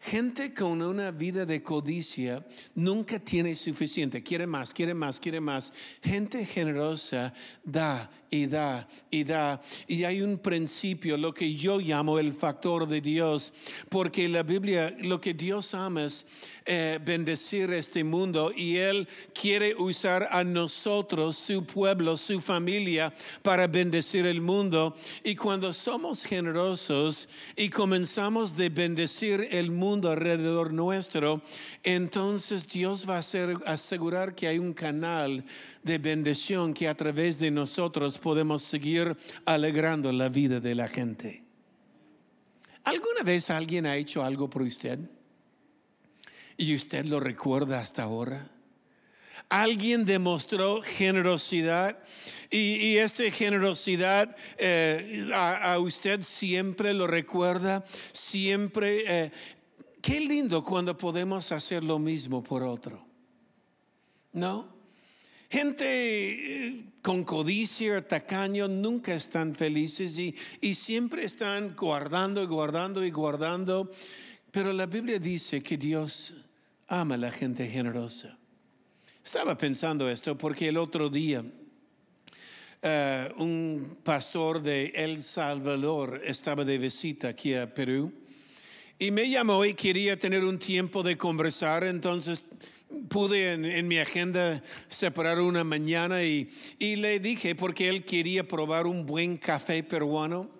Gente 0.00 0.52
con 0.52 0.82
una 0.82 1.10
vida 1.10 1.46
de 1.46 1.62
codicia 1.62 2.44
nunca 2.74 3.18
tiene 3.18 3.56
suficiente, 3.56 4.22
quiere 4.22 4.46
más, 4.46 4.74
quiere 4.74 4.92
más, 4.92 5.18
quiere 5.18 5.40
más. 5.40 5.72
Gente 6.02 6.44
generosa 6.44 7.32
da 7.64 8.10
y 8.34 8.46
da 8.46 8.88
y 9.10 9.24
da. 9.24 9.60
Y 9.86 10.04
hay 10.04 10.20
un 10.20 10.38
principio, 10.38 11.16
lo 11.16 11.32
que 11.32 11.54
yo 11.54 11.78
llamo 11.78 12.18
el 12.18 12.32
factor 12.32 12.88
de 12.88 13.00
Dios, 13.00 13.52
porque 13.88 14.28
la 14.28 14.42
Biblia, 14.42 14.94
lo 15.00 15.20
que 15.20 15.34
Dios 15.34 15.72
ama 15.74 16.04
es 16.04 16.26
eh, 16.66 16.98
bendecir 17.04 17.70
este 17.74 18.02
mundo 18.02 18.50
y 18.56 18.76
Él 18.76 19.06
quiere 19.38 19.74
usar 19.74 20.28
a 20.30 20.42
nosotros, 20.42 21.36
su 21.36 21.64
pueblo, 21.64 22.16
su 22.16 22.40
familia, 22.40 23.12
para 23.42 23.66
bendecir 23.66 24.26
el 24.26 24.40
mundo. 24.40 24.96
Y 25.22 25.36
cuando 25.36 25.72
somos 25.72 26.24
generosos 26.24 27.28
y 27.54 27.68
comenzamos 27.68 28.56
de 28.56 28.70
bendecir 28.70 29.46
el 29.50 29.70
mundo 29.70 30.10
alrededor 30.10 30.72
nuestro, 30.72 31.42
entonces 31.82 32.66
Dios 32.66 33.06
va 33.08 33.16
a 33.16 33.72
asegurar 33.74 34.34
que 34.34 34.48
hay 34.48 34.58
un 34.58 34.72
canal 34.72 35.44
de 35.82 35.98
bendición 35.98 36.72
que 36.72 36.88
a 36.88 36.96
través 36.96 37.38
de 37.38 37.50
nosotros 37.50 38.18
podemos 38.24 38.62
seguir 38.62 39.14
alegrando 39.44 40.10
la 40.10 40.30
vida 40.30 40.58
de 40.58 40.74
la 40.74 40.88
gente. 40.88 41.44
¿Alguna 42.84 43.22
vez 43.22 43.50
alguien 43.50 43.84
ha 43.84 43.96
hecho 43.96 44.24
algo 44.24 44.48
por 44.48 44.62
usted? 44.62 44.98
y 46.56 46.74
usted 46.74 47.04
lo 47.04 47.20
recuerda 47.20 47.80
hasta 47.80 48.02
ahora. 48.02 48.48
Alguien 49.48 50.04
demostró 50.04 50.80
generosidad 50.80 51.98
y, 52.50 52.96
esta 52.96 53.24
generosidad 53.30 54.34
eh, 54.56 55.30
a, 55.34 55.78
usted 55.78 56.20
siempre 56.22 56.94
lo 56.94 57.06
recuerda, 57.06 57.84
siempre. 58.12 59.04
Eh, 59.06 59.32
qué 60.00 60.20
lindo 60.20 60.64
cuando 60.64 60.96
podemos 60.96 61.52
hacer 61.52 61.84
lo 61.84 61.98
mismo 61.98 62.42
por 62.42 62.62
otro. 62.62 63.04
¿No? 64.32 64.73
Gente 65.54 65.86
eh, 65.86 66.84
con 67.00 67.22
codicia, 67.22 68.02
tacaño, 68.02 68.66
nunca 68.66 69.14
están 69.14 69.54
felices 69.54 70.18
y, 70.18 70.34
y 70.60 70.74
siempre 70.74 71.24
están 71.24 71.76
guardando 71.76 72.42
y 72.42 72.46
guardando 72.46 73.04
y 73.04 73.12
guardando. 73.12 73.88
Pero 74.50 74.72
la 74.72 74.86
Biblia 74.86 75.20
dice 75.20 75.62
que 75.62 75.76
Dios 75.76 76.32
ama 76.88 77.14
a 77.14 77.18
la 77.18 77.30
gente 77.30 77.68
generosa. 77.68 78.36
Estaba 79.24 79.56
pensando 79.56 80.10
esto 80.10 80.36
porque 80.36 80.70
el 80.70 80.76
otro 80.76 81.08
día 81.08 81.44
eh, 82.82 83.32
un 83.36 83.98
pastor 84.02 84.60
de 84.60 84.86
El 84.86 85.22
Salvador 85.22 86.20
estaba 86.24 86.64
de 86.64 86.78
visita 86.78 87.28
aquí 87.28 87.54
a 87.54 87.72
Perú 87.72 88.12
y 88.98 89.12
me 89.12 89.30
llamó 89.30 89.64
y 89.64 89.74
quería 89.74 90.18
tener 90.18 90.42
un 90.42 90.58
tiempo 90.58 91.04
de 91.04 91.16
conversar, 91.16 91.84
entonces 91.84 92.42
pude 93.08 93.52
en, 93.52 93.88
mi 93.88 93.98
agenda 93.98 94.62
separar 94.88 95.40
una 95.40 95.64
mañana 95.64 96.22
y, 96.22 96.50
y 96.78 96.96
le 96.96 97.20
dije 97.20 97.54
porque 97.54 97.88
él 97.88 98.04
quería 98.04 98.46
probar 98.46 98.86
un 98.86 99.06
buen 99.06 99.36
café 99.36 99.82
peruano. 99.82 100.50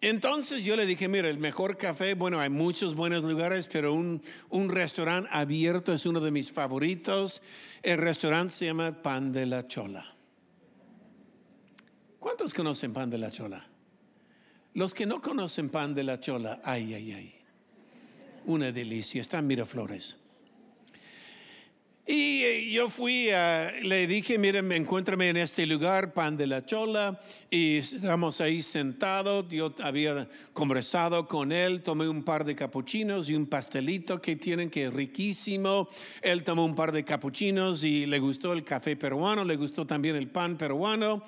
Entonces 0.00 0.64
yo 0.64 0.76
le 0.76 0.84
dije, 0.84 1.08
mira, 1.08 1.30
el 1.30 1.38
mejor 1.38 1.78
café, 1.78 2.12
bueno, 2.12 2.38
hay 2.38 2.50
muchos 2.50 2.94
buenos 2.94 3.24
lugares, 3.24 3.68
pero 3.72 3.94
un, 3.94 4.22
un 4.50 4.68
restaurante 4.68 5.30
abierto 5.32 5.94
es 5.94 6.04
uno 6.04 6.20
de 6.20 6.30
mis 6.30 6.52
favoritos. 6.52 7.40
El 7.82 7.96
restaurante 7.96 8.52
se 8.52 8.66
llama 8.66 9.02
Pan 9.02 9.32
de 9.32 9.46
la 9.46 9.66
Chola. 9.66 10.14
¿Cuántos 12.18 12.52
conocen 12.52 12.92
Pan 12.92 13.08
de 13.08 13.16
la 13.16 13.30
Chola? 13.30 13.66
Los 14.74 14.92
que 14.92 15.06
no 15.06 15.22
conocen 15.22 15.70
Pan 15.70 15.94
de 15.94 16.02
la 16.02 16.20
Chola, 16.20 16.60
ay, 16.64 16.92
ay, 16.92 17.12
ay. 17.12 17.34
Una 18.44 18.72
delicia, 18.72 19.22
está 19.22 19.38
en 19.38 19.46
Miraflores. 19.46 20.23
Y 22.06 22.42
eh, 22.42 22.70
yo 22.70 22.90
fui, 22.90 23.28
le 23.82 24.06
dije, 24.06 24.36
miren, 24.36 24.70
encuéntrame 24.72 25.30
en 25.30 25.38
este 25.38 25.66
lugar, 25.66 26.12
pan 26.12 26.36
de 26.36 26.46
la 26.46 26.66
chola, 26.66 27.18
y 27.50 27.78
estamos 27.78 28.42
ahí 28.42 28.60
sentados, 28.60 29.48
yo 29.48 29.74
había 29.82 30.28
conversado 30.52 31.26
con 31.26 31.50
él, 31.50 31.82
tomé 31.82 32.06
un 32.06 32.22
par 32.22 32.44
de 32.44 32.54
capuchinos 32.54 33.30
y 33.30 33.34
un 33.34 33.46
pastelito 33.46 34.20
que 34.20 34.36
tienen 34.36 34.68
que 34.68 34.84
es 34.84 34.92
riquísimo, 34.92 35.88
él 36.20 36.44
tomó 36.44 36.66
un 36.66 36.74
par 36.74 36.92
de 36.92 37.04
capuchinos 37.04 37.82
y 37.84 38.04
le 38.04 38.18
gustó 38.18 38.52
el 38.52 38.64
café 38.64 38.96
peruano, 38.96 39.42
le 39.42 39.56
gustó 39.56 39.86
también 39.86 40.14
el 40.16 40.28
pan 40.28 40.58
peruano, 40.58 41.22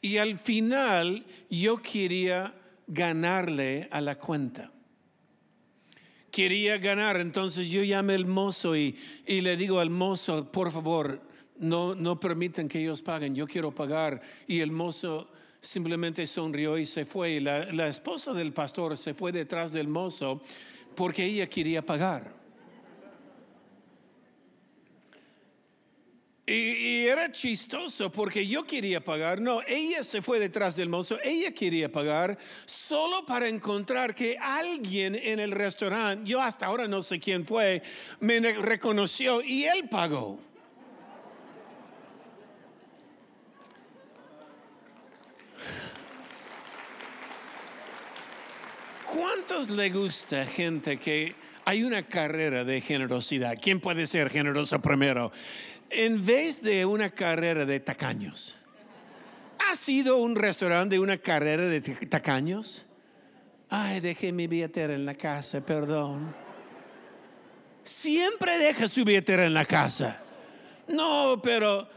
y 0.00 0.16
al 0.16 0.36
final 0.40 1.24
yo 1.48 1.80
quería 1.80 2.52
ganarle 2.88 3.86
a 3.92 4.00
la 4.00 4.16
cuenta 4.16 4.72
quería 6.30 6.78
ganar. 6.78 7.18
Entonces 7.18 7.68
yo 7.68 7.82
llamé 7.82 8.14
al 8.14 8.26
mozo 8.26 8.76
y, 8.76 8.96
le 9.26 9.56
digo 9.56 9.80
al 9.80 9.90
mozo, 9.90 10.50
por 10.50 10.70
favor, 10.70 11.20
no, 11.58 11.94
no 11.94 12.20
permiten 12.20 12.68
que 12.68 12.80
ellos 12.80 13.02
paguen, 13.02 13.34
yo 13.34 13.46
quiero 13.46 13.74
pagar. 13.74 14.20
Y 14.46 14.60
el 14.60 14.70
mozo 14.70 15.28
simplemente 15.60 16.26
sonrió 16.26 16.78
y 16.78 16.86
se 16.86 17.04
fue. 17.04 17.40
La, 17.40 17.72
la 17.72 17.88
esposa 17.88 18.32
del 18.32 18.52
pastor 18.52 18.96
se 18.96 19.14
fue 19.14 19.32
detrás 19.32 19.72
del 19.72 19.88
mozo 19.88 20.42
porque 20.94 21.24
ella 21.24 21.48
quería 21.48 21.84
pagar. 21.84 22.35
Y, 26.48 27.08
era 27.08 27.32
chistoso 27.32 28.12
porque 28.12 28.46
yo 28.46 28.64
quería 28.64 29.02
pagar, 29.02 29.40
no, 29.40 29.62
ella 29.66 30.04
se 30.04 30.22
fue 30.22 30.38
detrás 30.38 30.76
del 30.76 30.88
mozo, 30.88 31.18
ella 31.24 31.50
quería 31.50 31.90
pagar 31.90 32.38
solo 32.66 33.26
para 33.26 33.48
encontrar 33.48 34.14
que 34.14 34.38
alguien 34.38 35.16
en 35.16 35.40
el 35.40 35.50
restaurante, 35.50 36.28
yo 36.28 36.40
hasta 36.40 36.66
ahora 36.66 36.86
no 36.86 37.02
sé 37.02 37.18
quién 37.18 37.44
fue, 37.44 37.82
me 38.20 38.38
reconoció 38.38 39.42
y 39.42 39.64
él 39.64 39.88
pagó. 39.88 40.40
¿Cuántos 49.04 49.70
le 49.70 49.90
gusta 49.90 50.46
gente 50.46 50.98
que 50.98 51.34
hay 51.64 51.82
una 51.82 52.02
carrera 52.04 52.62
de 52.62 52.80
generosidad? 52.80 53.56
¿Quién 53.60 53.80
puede 53.80 54.06
ser 54.06 54.30
generoso 54.30 54.80
primero? 54.80 55.32
En 55.90 56.24
vez 56.24 56.62
de 56.62 56.84
una 56.84 57.10
carrera 57.10 57.64
de 57.64 57.80
tacaños. 57.80 58.56
¿Ha 59.70 59.76
sido 59.76 60.18
un 60.18 60.36
restaurante 60.36 60.96
de 60.96 61.00
una 61.00 61.16
carrera 61.16 61.64
de 61.64 61.80
tacaños? 61.80 62.84
Ay, 63.68 64.00
dejé 64.00 64.32
mi 64.32 64.46
billetera 64.46 64.94
en 64.94 65.04
la 65.04 65.14
casa, 65.14 65.60
perdón. 65.60 66.34
Siempre 67.82 68.58
deja 68.58 68.88
su 68.88 69.04
billetera 69.04 69.44
en 69.44 69.54
la 69.54 69.64
casa. 69.64 70.22
No, 70.88 71.40
pero 71.42 71.88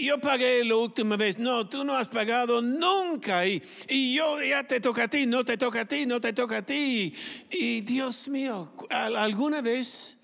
yo 0.00 0.20
pagué 0.20 0.64
la 0.64 0.76
última 0.76 1.16
vez. 1.16 1.38
No, 1.38 1.68
tú 1.68 1.84
no 1.84 1.94
has 1.94 2.08
pagado 2.08 2.62
nunca. 2.62 3.46
Y, 3.46 3.62
y, 3.88 4.14
yo 4.14 4.40
ya 4.42 4.64
te 4.64 4.80
toca 4.80 5.04
a 5.04 5.08
ti, 5.08 5.26
no 5.26 5.44
te 5.44 5.56
toca 5.56 5.80
a 5.80 5.84
ti, 5.84 6.06
no 6.06 6.20
te 6.20 6.32
toca 6.32 6.58
a 6.58 6.62
ti. 6.62 7.14
Y 7.50 7.80
Dios 7.80 8.28
mío, 8.28 8.72
¿alguna 8.90 9.60
vez 9.62 10.15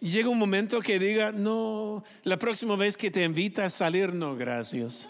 llega 0.00 0.28
un 0.28 0.38
momento 0.38 0.80
que 0.80 0.98
diga, 0.98 1.32
no, 1.32 2.02
la 2.24 2.38
próxima 2.38 2.76
vez 2.76 2.96
que 2.96 3.10
te 3.10 3.24
invita 3.24 3.64
a 3.64 3.70
salir, 3.70 4.12
no, 4.12 4.36
gracias. 4.36 5.08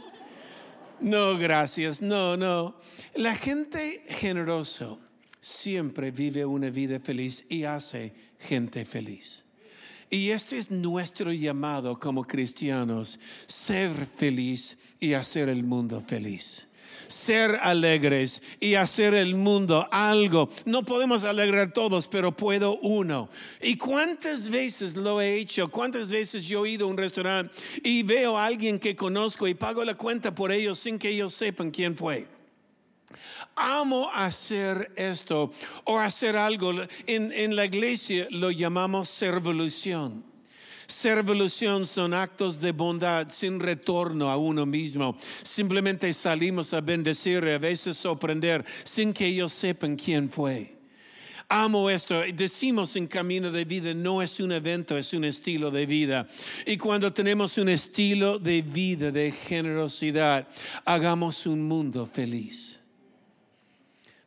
No, 1.01 1.39
gracias, 1.39 2.03
no, 2.03 2.37
no. 2.37 2.77
La 3.15 3.35
gente 3.35 4.05
generosa 4.09 4.97
siempre 5.41 6.11
vive 6.11 6.45
una 6.45 6.71
vida 6.71 7.01
feliz 7.01 7.47
y 7.49 7.65
hace 7.65 8.13
gente 8.39 8.85
feliz. 8.85 9.45
Y 10.11 10.31
este 10.31 10.59
es 10.59 10.71
nuestro 10.71 11.33
llamado 11.33 11.99
como 11.99 12.25
cristianos, 12.25 13.19
ser 13.47 13.95
feliz 13.95 14.79
y 14.99 15.15
hacer 15.15 15.49
el 15.49 15.63
mundo 15.63 16.03
feliz 16.07 16.70
ser 17.11 17.59
alegres 17.63 18.43
y 18.61 18.75
hacer 18.75 19.15
el 19.15 19.35
mundo 19.35 19.89
algo. 19.91 20.49
No 20.65 20.85
podemos 20.85 21.25
alegrar 21.25 21.73
todos, 21.73 22.07
pero 22.07 22.35
puedo 22.35 22.79
uno. 22.79 23.29
¿Y 23.61 23.77
cuántas 23.77 24.49
veces 24.49 24.97
lo 24.97 25.21
he 25.21 25.37
hecho? 25.37 25.71
¿Cuántas 25.71 26.09
veces 26.09 26.45
yo 26.45 26.65
he 26.65 26.71
ido 26.71 26.87
a 26.87 26.91
un 26.91 26.97
restaurante 26.97 27.55
y 27.83 28.03
veo 28.03 28.39
a 28.39 28.47
alguien 28.47 28.79
que 28.79 28.97
conozco 28.97 29.49
y 29.49 29.55
pago 29.55 29.85
la 29.85 29.95
cuenta 29.95 30.35
por 30.35 30.53
ellos 30.53 30.79
sin 30.79 30.99
que 30.99 31.11
ellos 31.11 31.35
sepan 31.35 31.71
quién 31.71 31.97
fue? 31.97 32.27
Amo 33.57 34.11
hacer 34.15 34.93
esto 34.97 35.53
o 35.85 35.99
hacer 35.99 36.37
algo. 36.37 36.73
En, 37.07 37.33
en 37.33 37.57
la 37.57 37.65
iglesia 37.65 38.29
lo 38.31 38.51
llamamos 38.51 39.09
servolución. 39.09 40.30
Servolución 40.91 41.87
son 41.87 42.13
actos 42.13 42.61
de 42.61 42.73
bondad 42.73 43.29
sin 43.29 43.61
retorno 43.61 44.29
a 44.29 44.37
uno 44.37 44.67
mismo. 44.67 45.17
Simplemente 45.45 46.13
salimos 46.13 46.75
a 46.75 46.81
bendecir 46.81 47.45
y 47.47 47.51
a 47.51 47.59
veces 47.59 47.97
sorprender 47.97 48.65
sin 48.83 49.13
que 49.13 49.27
ellos 49.27 49.53
sepan 49.53 49.95
quién 49.95 50.29
fue. 50.29 50.81
Amo 51.49 51.89
esto. 51.89 52.23
Decimos 52.35 52.97
en 52.97 53.07
camino 53.07 53.53
de 53.53 53.65
vida, 53.65 53.95
no 53.95 54.21
es 54.21 54.41
un 54.41 54.51
evento, 54.51 54.99
es 54.99 55.13
un 55.15 55.25
estilo 55.25 55.71
de 55.71 55.87
vida. 55.87 56.29
Y 56.67 56.77
cuando 56.77 57.13
tenemos 57.13 57.57
un 57.59 57.69
estilo 57.69 58.41
de 58.41 58.63
vida, 58.63 59.13
de 59.13 59.31
generosidad, 59.31 60.49
hagamos 60.85 61.47
un 61.47 61.63
mundo 61.63 62.05
feliz. 62.05 62.80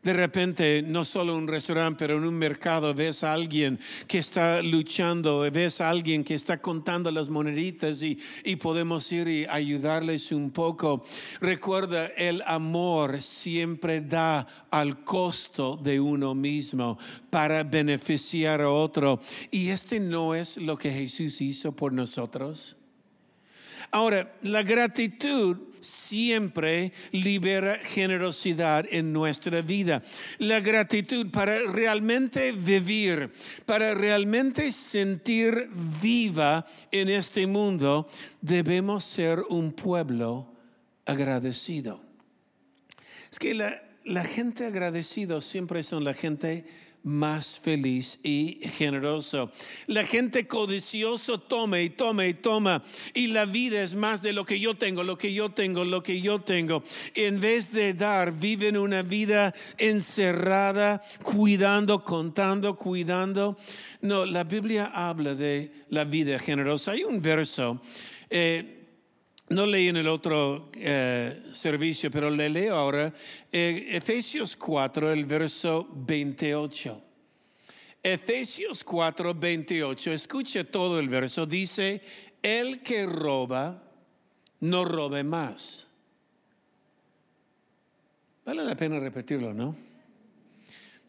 De 0.04 0.12
repente, 0.12 0.84
no 0.86 1.06
solo 1.06 1.32
en 1.32 1.44
un 1.44 1.48
restaurante, 1.48 2.00
pero 2.00 2.18
en 2.18 2.26
un 2.26 2.36
mercado, 2.36 2.94
ves 2.94 3.24
a 3.24 3.32
alguien 3.32 3.80
que 4.06 4.18
está 4.18 4.62
luchando, 4.62 5.50
ves 5.50 5.80
a 5.80 5.89
alguien 5.89 6.26
que 6.26 6.36
está 6.36 6.62
contando 6.62 7.10
las 7.10 7.30
moneditas 7.30 8.04
y, 8.04 8.20
y 8.44 8.58
podemos 8.58 9.10
ir 9.13 9.30
y 9.30 9.46
ayudarles 9.46 10.34
un 10.34 10.52
poco. 10.52 11.06
Recuerda, 11.39 12.08
el 12.08 12.44
amor 12.46 13.22
siempre 13.22 14.02
da 14.02 14.46
al 14.72 15.06
costo 15.06 15.78
de 15.78 16.02
uno 16.02 16.36
mismo 16.36 16.98
para 17.30 17.63
beneficiar 17.63 18.60
a 18.60 18.70
otro. 18.70 19.22
Y 19.52 19.70
este 19.70 20.02
no 20.02 20.36
es 20.36 20.58
lo 20.58 20.78
que 20.78 20.92
Jesús 20.92 21.39
hizo 21.39 21.72
por 21.74 21.94
nosotros. 21.94 22.83
Ahora, 23.94 24.34
la 24.42 24.64
gratitud 24.64 25.56
siempre 25.80 26.94
libera 27.12 27.78
generosidad 27.78 28.86
en 28.90 29.14
nuestra 29.14 29.62
vida. 29.62 30.02
La 30.40 30.60
gratitud 30.62 31.30
para 31.30 31.60
realmente 31.64 32.54
vivir, 32.54 33.32
para 33.68 33.94
realmente 33.94 34.72
sentir 34.72 35.70
viva 36.02 36.66
en 36.92 37.10
este 37.10 37.46
mundo, 37.46 38.10
debemos 38.42 39.04
ser 39.04 39.42
un 39.50 39.72
pueblo 39.72 40.48
agradecido. 41.06 42.02
Es 43.32 43.38
que 43.38 43.54
la, 43.54 44.24
gente 44.24 44.66
agradecida 44.66 45.40
siempre 45.42 45.84
son 45.84 46.04
la 46.04 46.16
gente 46.16 46.66
más 47.04 47.60
feliz 47.60 48.20
y 48.24 48.60
generoso. 48.78 49.52
La 49.88 50.06
gente 50.06 50.48
codicioso 50.48 51.38
toma 51.38 51.82
y 51.82 51.89
toma 51.89 52.26
y 52.26 52.34
toma 52.34 52.82
y 53.13 53.28
la 53.28 53.46
vida 53.46 53.82
es 53.82 53.94
más 53.94 54.22
de 54.22 54.34
lo 54.34 54.46
que 54.46 54.60
yo 54.60 54.76
tengo, 54.76 55.04
lo 55.04 55.18
que 55.18 55.34
yo 55.34 55.50
tengo, 55.50 55.84
lo 55.84 56.02
que 56.02 56.22
yo 56.22 56.39
tengo. 56.39 56.84
En 57.13 57.39
vez 57.39 57.72
de 57.74 57.94
dar, 57.94 58.34
viven 58.34 58.78
una 58.78 59.02
vida 59.02 59.54
encerrada, 59.78 61.02
cuidando, 61.22 62.04
contando, 62.04 62.76
cuidando. 62.76 63.58
No, 64.02 64.26
la 64.26 64.44
Biblia 64.44 64.92
habla 64.94 65.36
de 65.36 65.72
la 65.89 66.06
vida 66.06 66.39
generosa. 66.39 66.92
Hay 66.92 67.04
un 67.04 67.22
verso. 67.22 67.82
Eh, 68.30 68.83
no 69.54 69.66
leí 69.66 69.88
en 69.88 69.98
el 69.98 70.08
otro 70.08 70.70
eh, 70.76 71.44
servicio, 71.52 72.10
pero 72.12 72.30
le 72.30 72.50
leo 72.50 72.76
ahora 72.76 73.13
eh, 73.52 73.88
Efesios 73.92 74.56
4, 74.56 75.12
el 75.12 75.26
verso 75.26 75.88
28. 75.94 77.02
Efesios 78.02 78.84
4, 78.84 79.34
28, 79.34 80.12
escuche 80.12 80.63
todo 80.66 81.00
el 81.00 81.08
verso, 81.08 81.46
dice, 81.46 82.02
el 82.42 82.82
que 82.82 83.06
roba, 83.06 83.82
no 84.60 84.84
robe 84.84 85.24
más. 85.24 85.96
Vale 88.46 88.63
la 88.63 88.76
pena 88.76 89.00
repetirlo, 89.00 89.54
¿no? 89.54 89.76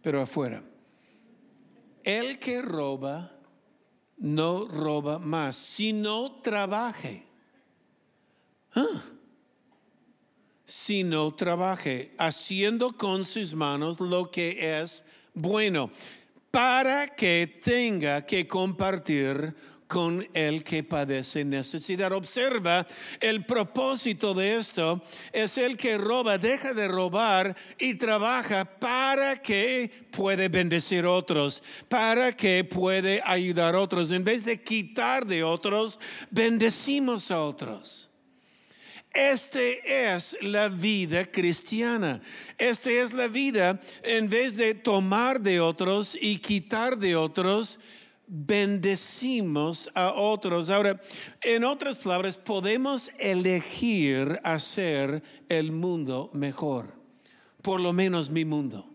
Pero 0.02 0.20
afuera. 0.20 0.62
El 2.04 2.38
que 2.38 2.62
roba, 2.62 3.32
no 4.18 4.68
roba 4.68 5.18
más, 5.18 5.56
sino 5.56 6.40
trabaje 6.42 7.23
¿Ah? 8.74 9.02
Si 10.64 11.04
no 11.04 11.32
trabaje, 11.34 12.14
haciendo 12.18 12.92
con 12.92 13.24
sus 13.24 13.54
manos 13.54 14.00
lo 14.00 14.30
que 14.30 14.80
es 14.80 15.04
bueno, 15.34 15.90
para 16.50 17.08
que 17.08 17.60
tenga 17.62 18.24
que 18.24 18.46
compartir 18.46 19.54
con 19.86 20.26
el 20.34 20.64
que 20.64 20.82
padece 20.82 21.44
necesidad. 21.44 22.12
Observa, 22.12 22.86
el 23.20 23.44
propósito 23.44 24.34
de 24.34 24.56
esto 24.56 25.02
es 25.32 25.58
el 25.58 25.76
que 25.76 25.98
roba, 25.98 26.38
deja 26.38 26.72
de 26.72 26.88
robar 26.88 27.56
y 27.78 27.94
trabaja 27.94 28.64
para 28.64 29.36
que 29.36 29.90
puede 30.10 30.48
bendecir 30.48 31.06
otros, 31.06 31.62
para 31.88 32.36
que 32.36 32.64
puede 32.64 33.20
ayudar 33.24 33.74
a 33.74 33.80
otros. 33.80 34.10
En 34.10 34.24
vez 34.24 34.44
de 34.44 34.60
quitar 34.62 35.26
de 35.26 35.44
otros, 35.44 36.00
bendecimos 36.30 37.30
a 37.30 37.42
otros. 37.42 38.13
Este 39.14 40.06
es 40.08 40.36
la 40.42 40.68
vida 40.68 41.24
cristiana. 41.24 42.20
Esta 42.58 42.90
es 42.90 43.12
la 43.12 43.28
vida, 43.28 43.80
en 44.02 44.28
vez 44.28 44.56
de 44.56 44.74
tomar 44.74 45.40
de 45.40 45.60
otros 45.60 46.18
y 46.20 46.38
quitar 46.38 46.98
de 46.98 47.14
otros, 47.14 47.78
bendecimos 48.26 49.90
a 49.94 50.12
otros. 50.14 50.68
Ahora, 50.68 51.00
en 51.42 51.62
otras 51.64 51.98
palabras, 51.98 52.36
podemos 52.36 53.10
elegir 53.18 54.40
hacer 54.42 55.22
el 55.48 55.70
mundo 55.70 56.30
mejor, 56.32 56.92
por 57.62 57.80
lo 57.80 57.92
menos 57.92 58.30
mi 58.30 58.44
mundo 58.44 58.93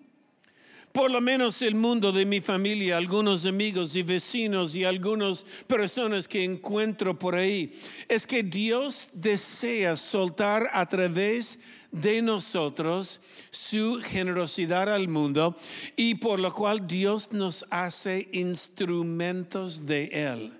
por 0.91 1.11
lo 1.11 1.21
menos 1.21 1.61
el 1.61 1.75
mundo 1.75 2.11
de 2.11 2.25
mi 2.25 2.41
familia, 2.41 2.97
algunos 2.97 3.45
amigos 3.45 3.95
y 3.95 4.03
vecinos 4.03 4.75
y 4.75 4.83
algunas 4.83 5.45
personas 5.67 6.27
que 6.27 6.43
encuentro 6.43 7.17
por 7.17 7.35
ahí, 7.35 7.73
es 8.07 8.25
que 8.25 8.43
Dios 8.43 9.09
desea 9.13 9.97
soltar 9.97 10.69
a 10.73 10.87
través 10.87 11.59
de 11.91 12.21
nosotros 12.21 13.21
su 13.51 13.99
generosidad 14.03 14.93
al 14.93 15.07
mundo 15.07 15.55
y 15.95 16.15
por 16.15 16.39
lo 16.39 16.53
cual 16.53 16.87
Dios 16.87 17.33
nos 17.33 17.65
hace 17.71 18.27
instrumentos 18.31 19.85
de 19.85 20.05
Él 20.13 20.58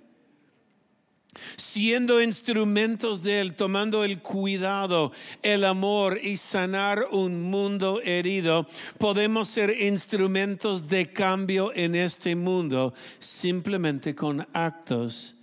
siendo 1.58 2.22
instrumentos 2.22 3.24
de 3.24 3.42
Él, 3.42 3.56
tomando 3.56 4.04
el 4.04 4.22
cuidado, 4.22 5.12
el 5.42 5.66
amor 5.66 6.20
y 6.22 6.38
sanar 6.38 7.08
un 7.12 7.42
mundo 7.42 8.02
herido, 8.04 8.68
podemos 8.98 9.50
ser 9.50 9.82
instrumentos 9.82 10.88
de 10.88 11.12
cambio 11.12 11.72
en 11.76 11.96
este 11.96 12.36
mundo 12.36 12.94
simplemente 13.20 14.16
con 14.16 14.48
actos 14.54 15.36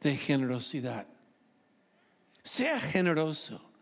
de 0.00 0.16
generosidad. 0.16 1.06
Sea 2.42 2.78
generoso. 2.78 3.73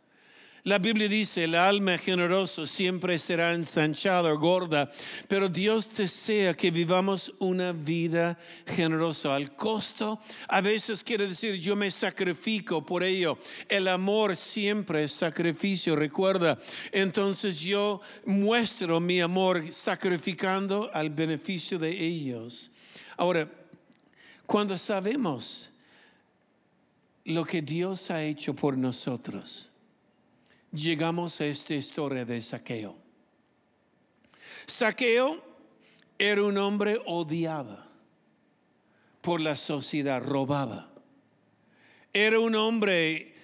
La 0.65 0.79
Biblia 0.79 1.09
dice, 1.09 1.43
el 1.43 1.57
alma 1.57 1.99
generosa 1.99 2.69
siempre 2.69 3.19
será 3.19 3.53
ensanchada 3.53 4.31
gorda, 4.31 4.89
pero 5.27 5.49
Dios 5.49 5.97
desea 5.97 6.55
que 6.55 6.71
vivamos 6.71 7.35
una 7.41 7.73
vida 7.73 8.39
generosa. 8.65 9.35
Al 9.35 9.57
costo, 9.57 10.21
a 10.47 10.61
veces 10.61 11.03
quiere 11.03 11.27
decir, 11.27 11.57
yo 11.57 11.75
me 11.75 11.91
sacrifico 11.91 12.87
por 12.87 13.03
ello. 13.03 13.39
El 13.69 13.89
amor 13.89 14.37
siempre 14.37 15.03
es 15.03 15.11
sacrificio, 15.11 15.97
recuerda. 15.97 16.57
Entonces 16.93 17.59
yo 17.59 18.01
muestro 18.25 19.01
mi 19.01 19.21
amor 19.21 19.65
sacrificando 19.73 20.93
al 20.95 21.11
beneficio 21.11 21.77
de 21.77 21.91
ellos. 21.91 22.71
Ahora, 23.17 23.51
cuando 24.47 24.79
sabemos 24.79 25.71
lo 27.25 27.45
que 27.45 27.63
Dios 27.63 28.13
ha 28.13 28.23
hecho 28.23 28.55
por 28.55 28.79
nosotros, 28.79 29.72
llegamos 30.73 31.41
a 31.41 31.47
esta 31.47 31.75
historia 31.75 32.25
de 32.25 32.43
Saqueo. 32.43 32.97
Saqueo 34.67 35.43
era 36.19 36.43
un 36.43 36.57
hombre 36.59 37.01
odiado 37.07 37.85
por 39.21 39.41
la 39.41 39.57
sociedad, 39.57 40.23
robaba. 40.23 40.91
Era 42.13 42.41
un 42.41 42.55
hombre 42.55 43.35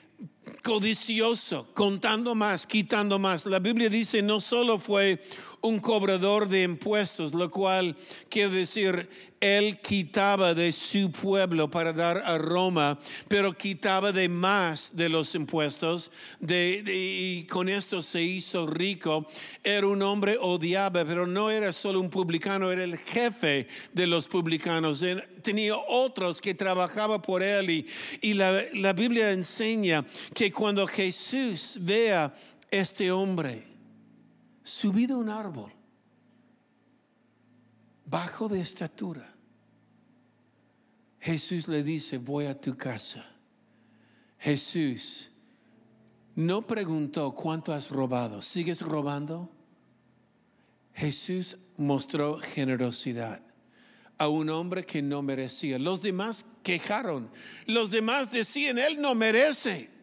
codicioso, 0.63 1.73
contando 1.75 2.35
más, 2.35 2.67
quitando 2.67 3.19
más. 3.19 3.47
La 3.47 3.59
Biblia 3.59 3.89
dice 3.89 4.23
no 4.23 4.41
solo 4.41 4.79
fue 4.79 5.23
un 5.61 5.81
cobrador 5.81 6.49
de 6.49 6.63
impuestos, 6.63 7.35
lo 7.35 7.51
cual 7.51 7.97
quiere 8.29 8.51
decir 8.51 9.09
él 9.41 9.81
quitaba 9.81 10.55
de 10.55 10.73
su 10.73 11.13
pueblo 11.13 11.71
para 11.71 11.93
dar 11.93 12.19
a 12.19 12.39
Roma, 12.39 12.99
pero 13.29 13.57
quitaba 13.57 14.13
de 14.13 14.29
más 14.29 14.97
de 14.97 15.09
los 15.09 15.35
impuestos 15.35 16.11
y 16.41 17.45
con 17.45 17.69
esto 17.69 18.03
se 18.03 18.23
hizo 18.23 18.67
rico. 18.67 19.27
Era 19.63 19.87
un 19.87 20.03
hombre 20.03 20.37
odiado, 20.41 21.05
pero 21.07 21.27
no 21.27 21.51
era 21.51 21.73
solo 21.73 22.01
un 22.01 22.11
publicano, 22.11 22.71
era 22.71 22.85
el 22.85 22.99
jefe 22.99 23.69
de 23.93 24.07
los 24.07 24.27
publicanos. 24.27 25.05
Tenía 25.43 25.77
otros 25.77 26.41
que 26.41 26.55
trabajaban 26.55 27.23
por 27.23 27.43
él 27.43 27.71
y, 27.71 27.87
y 28.21 28.35
la, 28.35 28.65
la 28.75 28.93
Biblia 28.93 29.33
enseña 29.33 30.05
que 30.35 30.53
cuando 30.53 30.87
Jesús 30.87 31.79
vea 31.81 32.35
este 32.71 33.11
hombre 33.13 33.78
subido 34.69 35.17
a 35.17 35.19
un 35.19 35.29
árbol, 35.31 35.73
bajo 38.05 38.49
de 38.49 38.61
estatura. 38.61 39.35
Jesús 41.21 41.69
le 41.69 41.83
dice, 41.83 42.19
voy 42.19 42.47
a 42.47 42.61
tu 42.61 42.77
casa. 42.77 43.27
Jesús 44.39 45.31
no 46.37 46.67
preguntó 46.67 47.35
cuánto 47.35 47.73
has 47.73 47.91
robado, 47.91 48.43
¿sigues 48.43 48.83
robando? 48.83 49.51
Jesús 50.93 51.57
mostró 51.77 52.39
generosidad 52.39 53.43
a 54.19 54.29
un 54.29 54.51
hombre 54.51 54.85
que 54.85 55.01
no 55.01 55.23
merecía. 55.23 55.79
Los 55.79 56.03
demás 56.03 56.45
quejaron, 56.63 57.31
los 57.67 57.91
demás 57.91 58.31
decían, 58.33 58.79
Él 58.79 59.01
no 59.01 59.15
merece. 59.15 59.98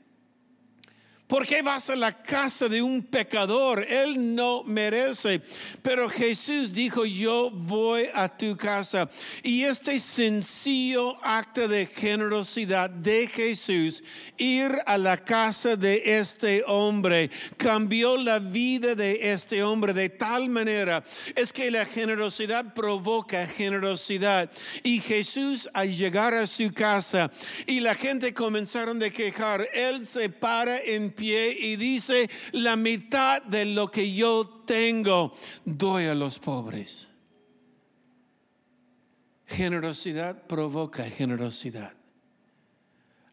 ¿Por 1.28 1.48
qué 1.48 1.64
vas 1.64 1.90
a 1.90 1.96
la 1.96 2.22
casa 2.22 2.70
de 2.70 2.84
un 2.84 3.02
pecador? 3.02 3.84
Él 3.90 4.36
no 4.36 4.64
merece. 4.64 5.42
Pero 5.82 6.08
Jesús 6.08 6.72
dijo, 6.72 7.04
yo 7.04 7.50
voy 7.50 8.04
a 8.14 8.28
tu 8.30 8.56
casa. 8.56 9.10
Y 9.42 9.64
este 9.64 10.00
sencillo 10.00 11.18
acto 11.26 11.68
de 11.68 11.88
generosidad 11.88 12.92
de 12.92 13.26
Jesús, 13.26 14.04
ir 14.38 14.72
a 14.86 15.00
la 15.00 15.18
casa 15.18 15.76
de 15.76 16.20
este 16.20 16.64
hombre, 16.68 17.32
cambió 17.58 18.18
la 18.18 18.38
vida 18.38 18.94
de 18.94 19.32
este 19.32 19.64
hombre 19.64 19.94
de 19.94 20.10
tal 20.10 20.48
manera. 20.50 21.04
Es 21.36 21.52
que 21.52 21.72
la 21.72 21.88
generosidad 21.88 22.76
provoca 22.76 23.48
generosidad. 23.48 24.52
Y 24.84 25.02
Jesús 25.02 25.68
al 25.74 25.92
llegar 25.92 26.36
a 26.36 26.46
su 26.46 26.72
casa 26.72 27.32
y 27.66 27.80
la 27.80 27.96
gente 27.96 28.32
comenzaron 28.32 29.02
a 29.02 29.10
quejar, 29.10 29.68
Él 29.74 30.06
se 30.06 30.30
para 30.30 30.78
en 30.78 31.15
pie 31.16 31.58
y 31.60 31.76
dice, 31.76 32.30
la 32.52 32.76
mitad 32.76 33.42
de 33.42 33.66
lo 33.66 33.90
que 33.90 34.14
yo 34.14 34.64
tengo 34.66 35.34
doy 35.64 36.06
a 36.06 36.16
los 36.16 36.40
pobres. 36.40 37.10
Generosidad 39.48 40.48
provoca 40.48 41.04
generosidad. 41.04 41.96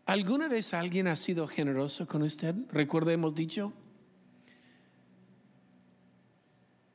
¿Alguna 0.06 0.48
vez 0.48 0.74
alguien 0.74 1.06
ha 1.06 1.16
sido 1.16 1.46
generoso 1.46 2.06
con 2.06 2.22
usted? 2.22 2.54
Recuerda, 2.70 3.12
hemos 3.12 3.34
dicho. 3.34 3.72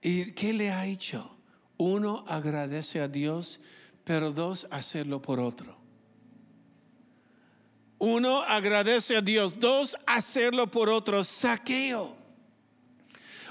¿Y 0.02 0.32
qué 0.34 0.54
le 0.54 0.72
ha 0.72 0.86
hecho? 0.86 1.38
Uno, 1.78 2.26
agradece 2.28 3.02
a 3.02 3.08
Dios, 3.08 3.62
pero 4.04 4.32
dos, 4.32 4.68
hacerlo 4.72 5.22
por 5.22 5.40
otro. 5.40 5.77
Uno, 8.00 8.42
agradece 8.44 9.18
a 9.18 9.22
Dios. 9.22 9.60
Dos, 9.60 9.98
hacerlo 10.06 10.68
por 10.68 10.90
otro. 10.90 11.24
Saqueo. 11.24 12.16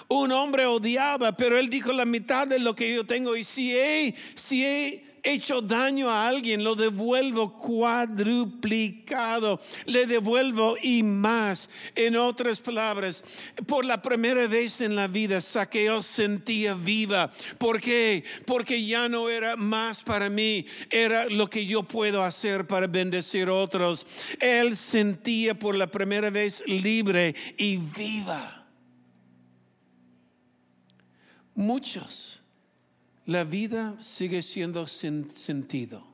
Un 0.09 0.31
hombre 0.31 0.67
odiaba, 0.67 1.33
pero 1.33 1.59
él 1.59 1.69
dijo 1.69 1.93
la 1.93 2.05
mitad 2.05 2.47
de 2.47 2.61
lo 2.61 2.77
que 2.77 2.95
yo 2.95 3.05
tengo. 3.05 3.37
Y 3.37 3.43
si 3.43 3.77
he, 3.77 4.15
si 4.37 4.65
he 4.65 5.06
hecho 5.27 5.61
daño 5.61 6.09
a 6.09 6.29
alguien, 6.29 6.63
lo 6.63 6.75
devuelvo 6.75 7.53
cuadruplicado, 7.53 9.61
le 9.87 10.07
devuelvo 10.07 10.77
y 10.83 11.03
más. 11.03 11.69
En 11.95 12.17
otras 12.17 12.61
palabras, 12.61 13.25
por 13.67 13.85
la 13.85 14.01
primera 14.01 14.47
vez 14.47 14.81
en 14.81 14.97
la 14.97 15.09
vida, 15.09 15.41
Saqueo 15.41 16.03
sentía 16.03 16.75
viva. 16.75 17.31
¿Por 17.59 17.81
qué? 17.81 18.25
Porque 18.47 18.87
ya 18.87 19.09
no 19.09 19.29
era 19.29 19.57
más 19.57 20.03
para 20.03 20.31
mí, 20.31 20.67
era 20.91 21.27
lo 21.27 21.51
que 21.51 21.67
yo 21.67 21.83
puedo 21.83 22.23
hacer 22.23 22.67
para 22.67 22.87
bendecir 22.87 23.49
a 23.49 23.55
otros. 23.55 24.07
Él 24.41 24.77
sentía 24.77 25.55
por 25.55 25.75
la 25.75 25.89
primera 25.89 26.31
vez 26.31 26.63
libre 26.67 27.35
y 27.59 27.79
viva. 27.79 28.65
Muchos 31.55 32.46
la 33.27 33.45
vida 33.45 34.01
sigue 34.01 34.43
siendo 34.43 34.87
sin 34.87 35.31
sentido. 35.31 36.07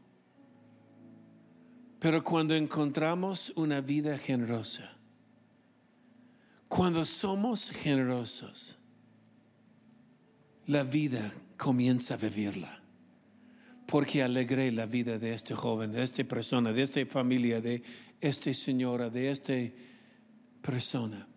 Pero 1.98 2.24
cuando 2.24 2.54
encontramos 2.54 3.52
una 3.54 3.80
vida 3.80 4.18
generosa, 4.18 4.96
cuando 6.68 7.04
somos 7.04 7.70
generosos, 7.70 8.78
la 10.66 10.82
vida 10.82 11.32
comienza 11.56 12.14
a 12.14 12.16
vivirla. 12.16 12.80
Porque 13.86 14.22
alegré 14.22 14.72
la 14.72 14.86
vida 14.86 15.18
de 15.18 15.34
este 15.34 15.54
joven, 15.54 15.92
de 15.92 16.02
esta 16.02 16.24
persona, 16.24 16.72
de 16.72 16.82
esta 16.82 17.04
familia, 17.04 17.60
de 17.60 17.82
esta 18.20 18.54
señora, 18.54 19.10
de 19.10 19.30
esta 19.30 19.54
persona. 20.62 21.28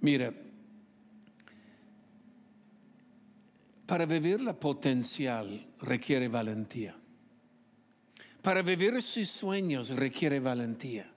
Mira, 0.00 0.34
Para 3.90 4.06
vivir 4.06 4.40
la 4.40 4.52
potencial 4.52 5.66
requiere 5.80 6.28
valentía. 6.28 6.94
Para 8.40 8.62
vivir 8.62 9.02
sus 9.02 9.28
sueños 9.28 9.88
requiere 9.96 10.38
valentía. 10.38 11.10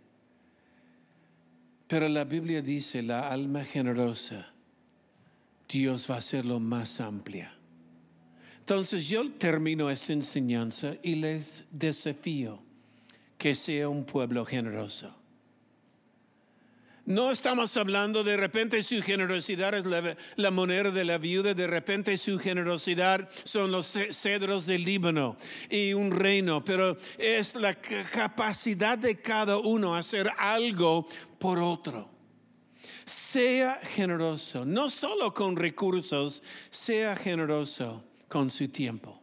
Pero 1.88 2.10
la 2.10 2.24
Biblia 2.24 2.64
dice, 2.64 3.04
la 3.04 3.30
alma 3.30 3.64
generosa, 3.64 4.52
Dios 5.70 6.10
va 6.10 6.16
a 6.16 6.18
hacerlo 6.18 6.60
más 6.60 7.00
amplia. 7.00 7.54
Entonces 8.62 9.08
yo 9.08 9.30
termino 9.34 9.92
esta 9.92 10.14
enseñanza 10.14 10.96
y 11.04 11.14
les 11.14 11.68
desafío 11.70 12.60
que 13.38 13.54
sea 13.54 13.88
un 13.88 14.04
pueblo 14.04 14.46
generoso. 14.46 15.16
No 17.06 17.32
estamos 17.32 17.76
hablando 17.76 18.24
de 18.24 18.38
repente 18.38 18.82
su 18.82 19.02
generosidad 19.02 19.74
es 19.74 19.86
la, 20.38 20.52
moneda 20.52 20.90
de 20.90 21.04
la 21.04 21.18
viuda, 21.18 21.54
de 21.54 21.68
repente 21.68 22.18
su 22.18 22.40
generosidad 22.40 23.28
son 23.44 23.72
los 23.72 23.88
cedros 23.88 24.66
del 24.66 24.86
Líbano 24.86 25.36
y 25.70 25.92
un 25.92 26.12
reino, 26.12 26.64
pero 26.64 26.96
es 27.18 27.56
la 27.56 27.76
capacidad 27.76 28.98
de 28.98 29.20
cada 29.20 29.58
uno 29.58 29.96
hacer 29.96 30.32
algo 30.38 31.06
por 31.40 31.60
otro. 31.60 32.10
Sea 33.04 33.82
generoso, 33.84 34.64
no 34.64 34.90
solo 34.90 35.34
con 35.34 35.58
recursos, 35.58 36.42
sea 36.72 37.18
generoso 37.18 38.06
con 38.30 38.50
su 38.50 38.70
tiempo. 38.70 39.23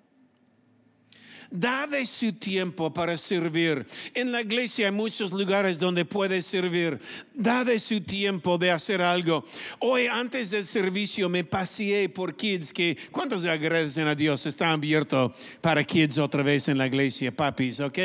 Dade 1.51 2.07
su 2.07 2.33
tiempo 2.33 2.95
para 2.95 3.19
servir. 3.19 3.85
En 4.15 4.31
la 4.31 4.41
iglesia 4.41 4.87
hay 4.87 4.93
muchos 4.93 5.33
lugares 5.33 5.81
donde 5.81 6.05
puede 6.05 6.43
servir. 6.43 7.01
Dade 7.35 7.81
su 7.81 8.01
tiempo 8.03 8.57
de 8.57 8.71
hacer 8.71 9.03
algo. 9.03 9.45
Hoy, 9.81 10.07
antes 10.07 10.53
del 10.53 10.65
servicio, 10.65 11.29
me 11.29 11.43
paseé 11.43 12.09
por 12.09 12.37
kids 12.37 12.73
que, 12.73 12.97
¿cuántos 13.11 13.45
agradecen 13.45 14.07
a 14.07 14.15
Dios? 14.15 14.47
Está 14.47 14.71
abierto 14.71 15.35
para 15.61 15.83
kids 15.83 16.19
otra 16.19 16.45
vez 16.45 16.69
en 16.69 16.79
la 16.79 16.87
iglesia, 16.87 17.35
papis, 17.35 17.81
¿ok? 17.81 17.99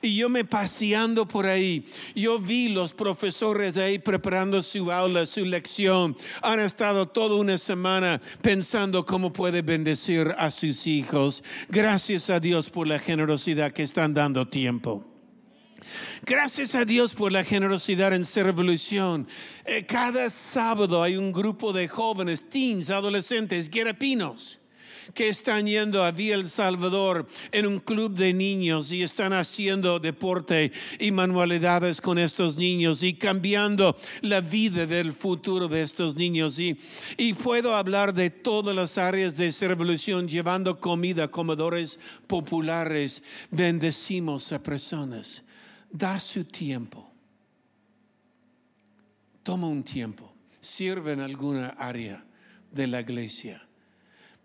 Y 0.00 0.16
yo 0.16 0.30
me 0.30 0.44
paseando 0.44 1.28
por 1.28 1.44
ahí, 1.46 1.84
yo 2.14 2.38
vi 2.38 2.68
los 2.68 2.94
profesores 2.94 3.76
ahí 3.76 3.98
preparando 3.98 4.62
su 4.62 4.90
aula, 4.90 5.26
su 5.26 5.44
lección. 5.44 6.16
Han 6.40 6.60
estado 6.60 7.06
toda 7.06 7.36
una 7.36 7.58
semana 7.58 8.20
pensando 8.40 9.04
cómo 9.04 9.30
puede 9.32 9.60
bendecir 9.60 10.34
a 10.38 10.50
sus 10.50 10.86
hijos. 10.86 11.44
Gracias 11.68 12.30
a 12.30 12.40
Dios 12.40 12.70
por 12.78 12.86
la 12.86 13.00
generosidad 13.00 13.72
que 13.72 13.82
están 13.82 14.14
dando 14.14 14.46
tiempo. 14.46 15.04
Gracias 16.24 16.76
a 16.76 16.84
Dios 16.84 17.12
por 17.12 17.32
la 17.32 17.42
generosidad 17.42 18.12
en 18.14 18.24
ser 18.24 18.46
revolución. 18.46 19.26
Eh, 19.64 19.84
cada 19.84 20.30
sábado 20.30 21.02
hay 21.02 21.16
un 21.16 21.32
grupo 21.32 21.72
de 21.72 21.88
jóvenes, 21.88 22.48
teens, 22.48 22.90
adolescentes, 22.90 23.68
guerapinos 23.68 24.67
que 25.14 25.28
están 25.28 25.66
yendo 25.66 26.02
a 26.02 26.10
Vía 26.10 26.34
El 26.34 26.48
Salvador 26.48 27.26
en 27.52 27.66
un 27.66 27.78
club 27.80 28.14
de 28.14 28.32
niños 28.32 28.92
y 28.92 29.02
están 29.02 29.32
haciendo 29.32 29.98
deporte 29.98 30.72
y 30.98 31.10
manualidades 31.10 32.00
con 32.00 32.18
estos 32.18 32.56
niños 32.56 33.02
y 33.02 33.14
cambiando 33.14 33.96
la 34.22 34.40
vida 34.40 34.86
del 34.86 35.12
futuro 35.12 35.68
de 35.68 35.82
estos 35.82 36.16
niños. 36.16 36.58
Y, 36.58 36.78
y 37.16 37.34
puedo 37.34 37.74
hablar 37.74 38.14
de 38.14 38.30
todas 38.30 38.74
las 38.74 38.98
áreas 38.98 39.36
de 39.36 39.50
revolución, 39.66 40.28
llevando 40.28 40.78
comida, 40.80 41.28
comedores 41.28 41.98
populares, 42.26 43.22
bendecimos 43.50 44.52
a 44.52 44.62
personas. 44.62 45.44
Da 45.90 46.20
su 46.20 46.44
tiempo. 46.44 47.10
Toma 49.42 49.66
un 49.68 49.82
tiempo. 49.82 50.32
Sirve 50.60 51.12
en 51.12 51.20
alguna 51.20 51.68
área 51.68 52.24
de 52.70 52.86
la 52.86 53.00
iglesia 53.00 53.68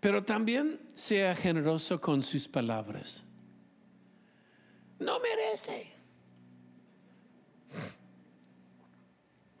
pero 0.04 0.22
también 0.22 0.78
sea 0.94 1.34
generoso 1.34 1.98
con 1.98 2.22
sus 2.22 2.46
palabras. 2.46 3.22
No 4.98 5.18
merece. 5.18 5.94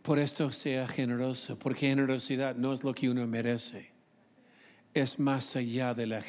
Por 0.02 0.18
esto 0.18 0.52
sea 0.52 0.86
generoso, 0.86 1.58
porque 1.58 1.86
generosidad 1.86 2.56
no 2.56 2.74
es 2.74 2.84
lo 2.84 2.94
que 2.94 3.08
uno 3.08 3.26
merece. 3.26 3.90
Es 4.92 5.18
más 5.18 5.56
allá 5.56 5.94
de 5.94 6.08
la... 6.08 6.22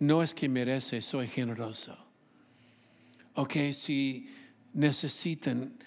No 0.00 0.20
es 0.20 0.34
que 0.34 0.48
merece, 0.48 1.00
soy 1.00 1.28
generoso. 1.28 1.96
Ok, 3.34 3.54
si 3.74 4.28
necesitan, 4.72 5.78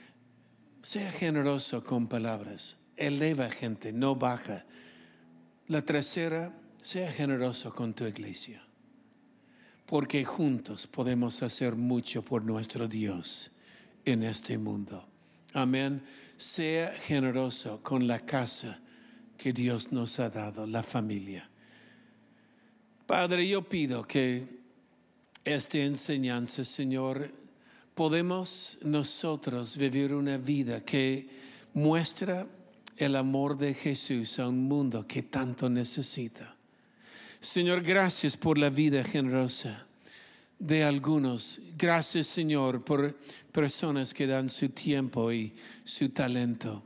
sea 0.81 1.11
generoso 1.11 1.83
con 1.83 2.07
palabras. 2.07 2.77
Eleva 2.95 3.49
gente, 3.49 3.91
no 3.91 4.15
baja. 4.15 4.65
La 5.67 5.81
tercera 5.81 6.53
sea 6.87 7.11
generoso 7.11 7.73
con 7.73 7.93
tu 7.93 8.05
iglesia, 8.05 8.63
porque 9.85 10.23
juntos 10.23 10.87
podemos 10.87 11.43
hacer 11.43 11.75
mucho 11.75 12.21
por 12.21 12.45
nuestro 12.45 12.87
Dios 12.87 13.57
en 14.05 14.23
este 14.23 14.57
mundo. 14.57 15.05
Amén. 15.51 16.01
Sea 16.37 16.93
generoso 16.93 17.83
con 17.83 18.07
la 18.07 18.25
casa 18.25 18.79
que 19.37 19.51
Dios 19.51 19.91
nos 19.91 20.17
ha 20.21 20.29
dado, 20.29 20.65
la 20.65 20.81
familia. 20.81 21.49
Padre, 23.05 23.45
yo 23.45 23.67
pido 23.67 24.07
que 24.07 24.47
esta 25.43 25.79
enseñanza, 25.79 26.63
Señor, 26.63 27.29
podemos 27.95 28.77
nosotros 28.83 29.75
vivir 29.75 30.13
una 30.13 30.37
vida 30.37 30.85
que 30.85 31.27
muestra 31.73 32.47
el 32.95 33.17
amor 33.17 33.57
de 33.57 33.73
Jesús 33.73 34.39
a 34.39 34.47
un 34.47 34.69
mundo 34.69 35.05
que 35.05 35.23
tanto 35.23 35.69
necesita. 35.69 36.56
Señor, 37.39 37.81
gracias 37.81 38.35
por 38.35 38.57
la 38.57 38.69
vida 38.69 39.03
generosa 39.03 39.85
de 40.59 40.83
algunos. 40.83 41.59
Gracias, 41.77 42.27
Señor, 42.27 42.83
por 42.83 43.15
personas 43.51 44.13
que 44.13 44.27
dan 44.27 44.49
su 44.49 44.69
tiempo 44.69 45.31
y 45.31 45.55
su 45.83 46.09
talento 46.09 46.83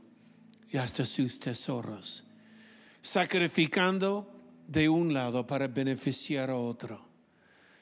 y 0.70 0.76
hasta 0.76 1.06
sus 1.06 1.38
tesoros, 1.38 2.24
sacrificando 3.00 4.30
de 4.68 4.88
un 4.88 5.12
lado 5.12 5.46
para 5.46 5.68
beneficiar 5.68 6.50
a 6.50 6.56
otro. 6.56 7.04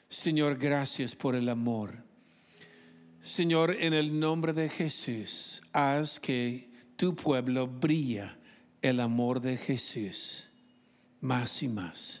Señor, 0.09 0.57
gracias 0.57 1.15
por 1.15 1.35
el 1.35 1.47
amor. 1.49 2.03
Señor, 3.21 3.75
en 3.79 3.93
el 3.93 4.19
nombre 4.19 4.51
de 4.51 4.67
Jesús, 4.67 5.61
haz 5.73 6.19
que 6.19 6.69
tu 6.95 7.15
pueblo 7.15 7.67
brilla 7.67 8.37
el 8.81 8.99
amor 8.99 9.41
de 9.41 9.57
Jesús 9.57 10.49
más 11.21 11.61
y 11.61 11.67
más. 11.67 12.20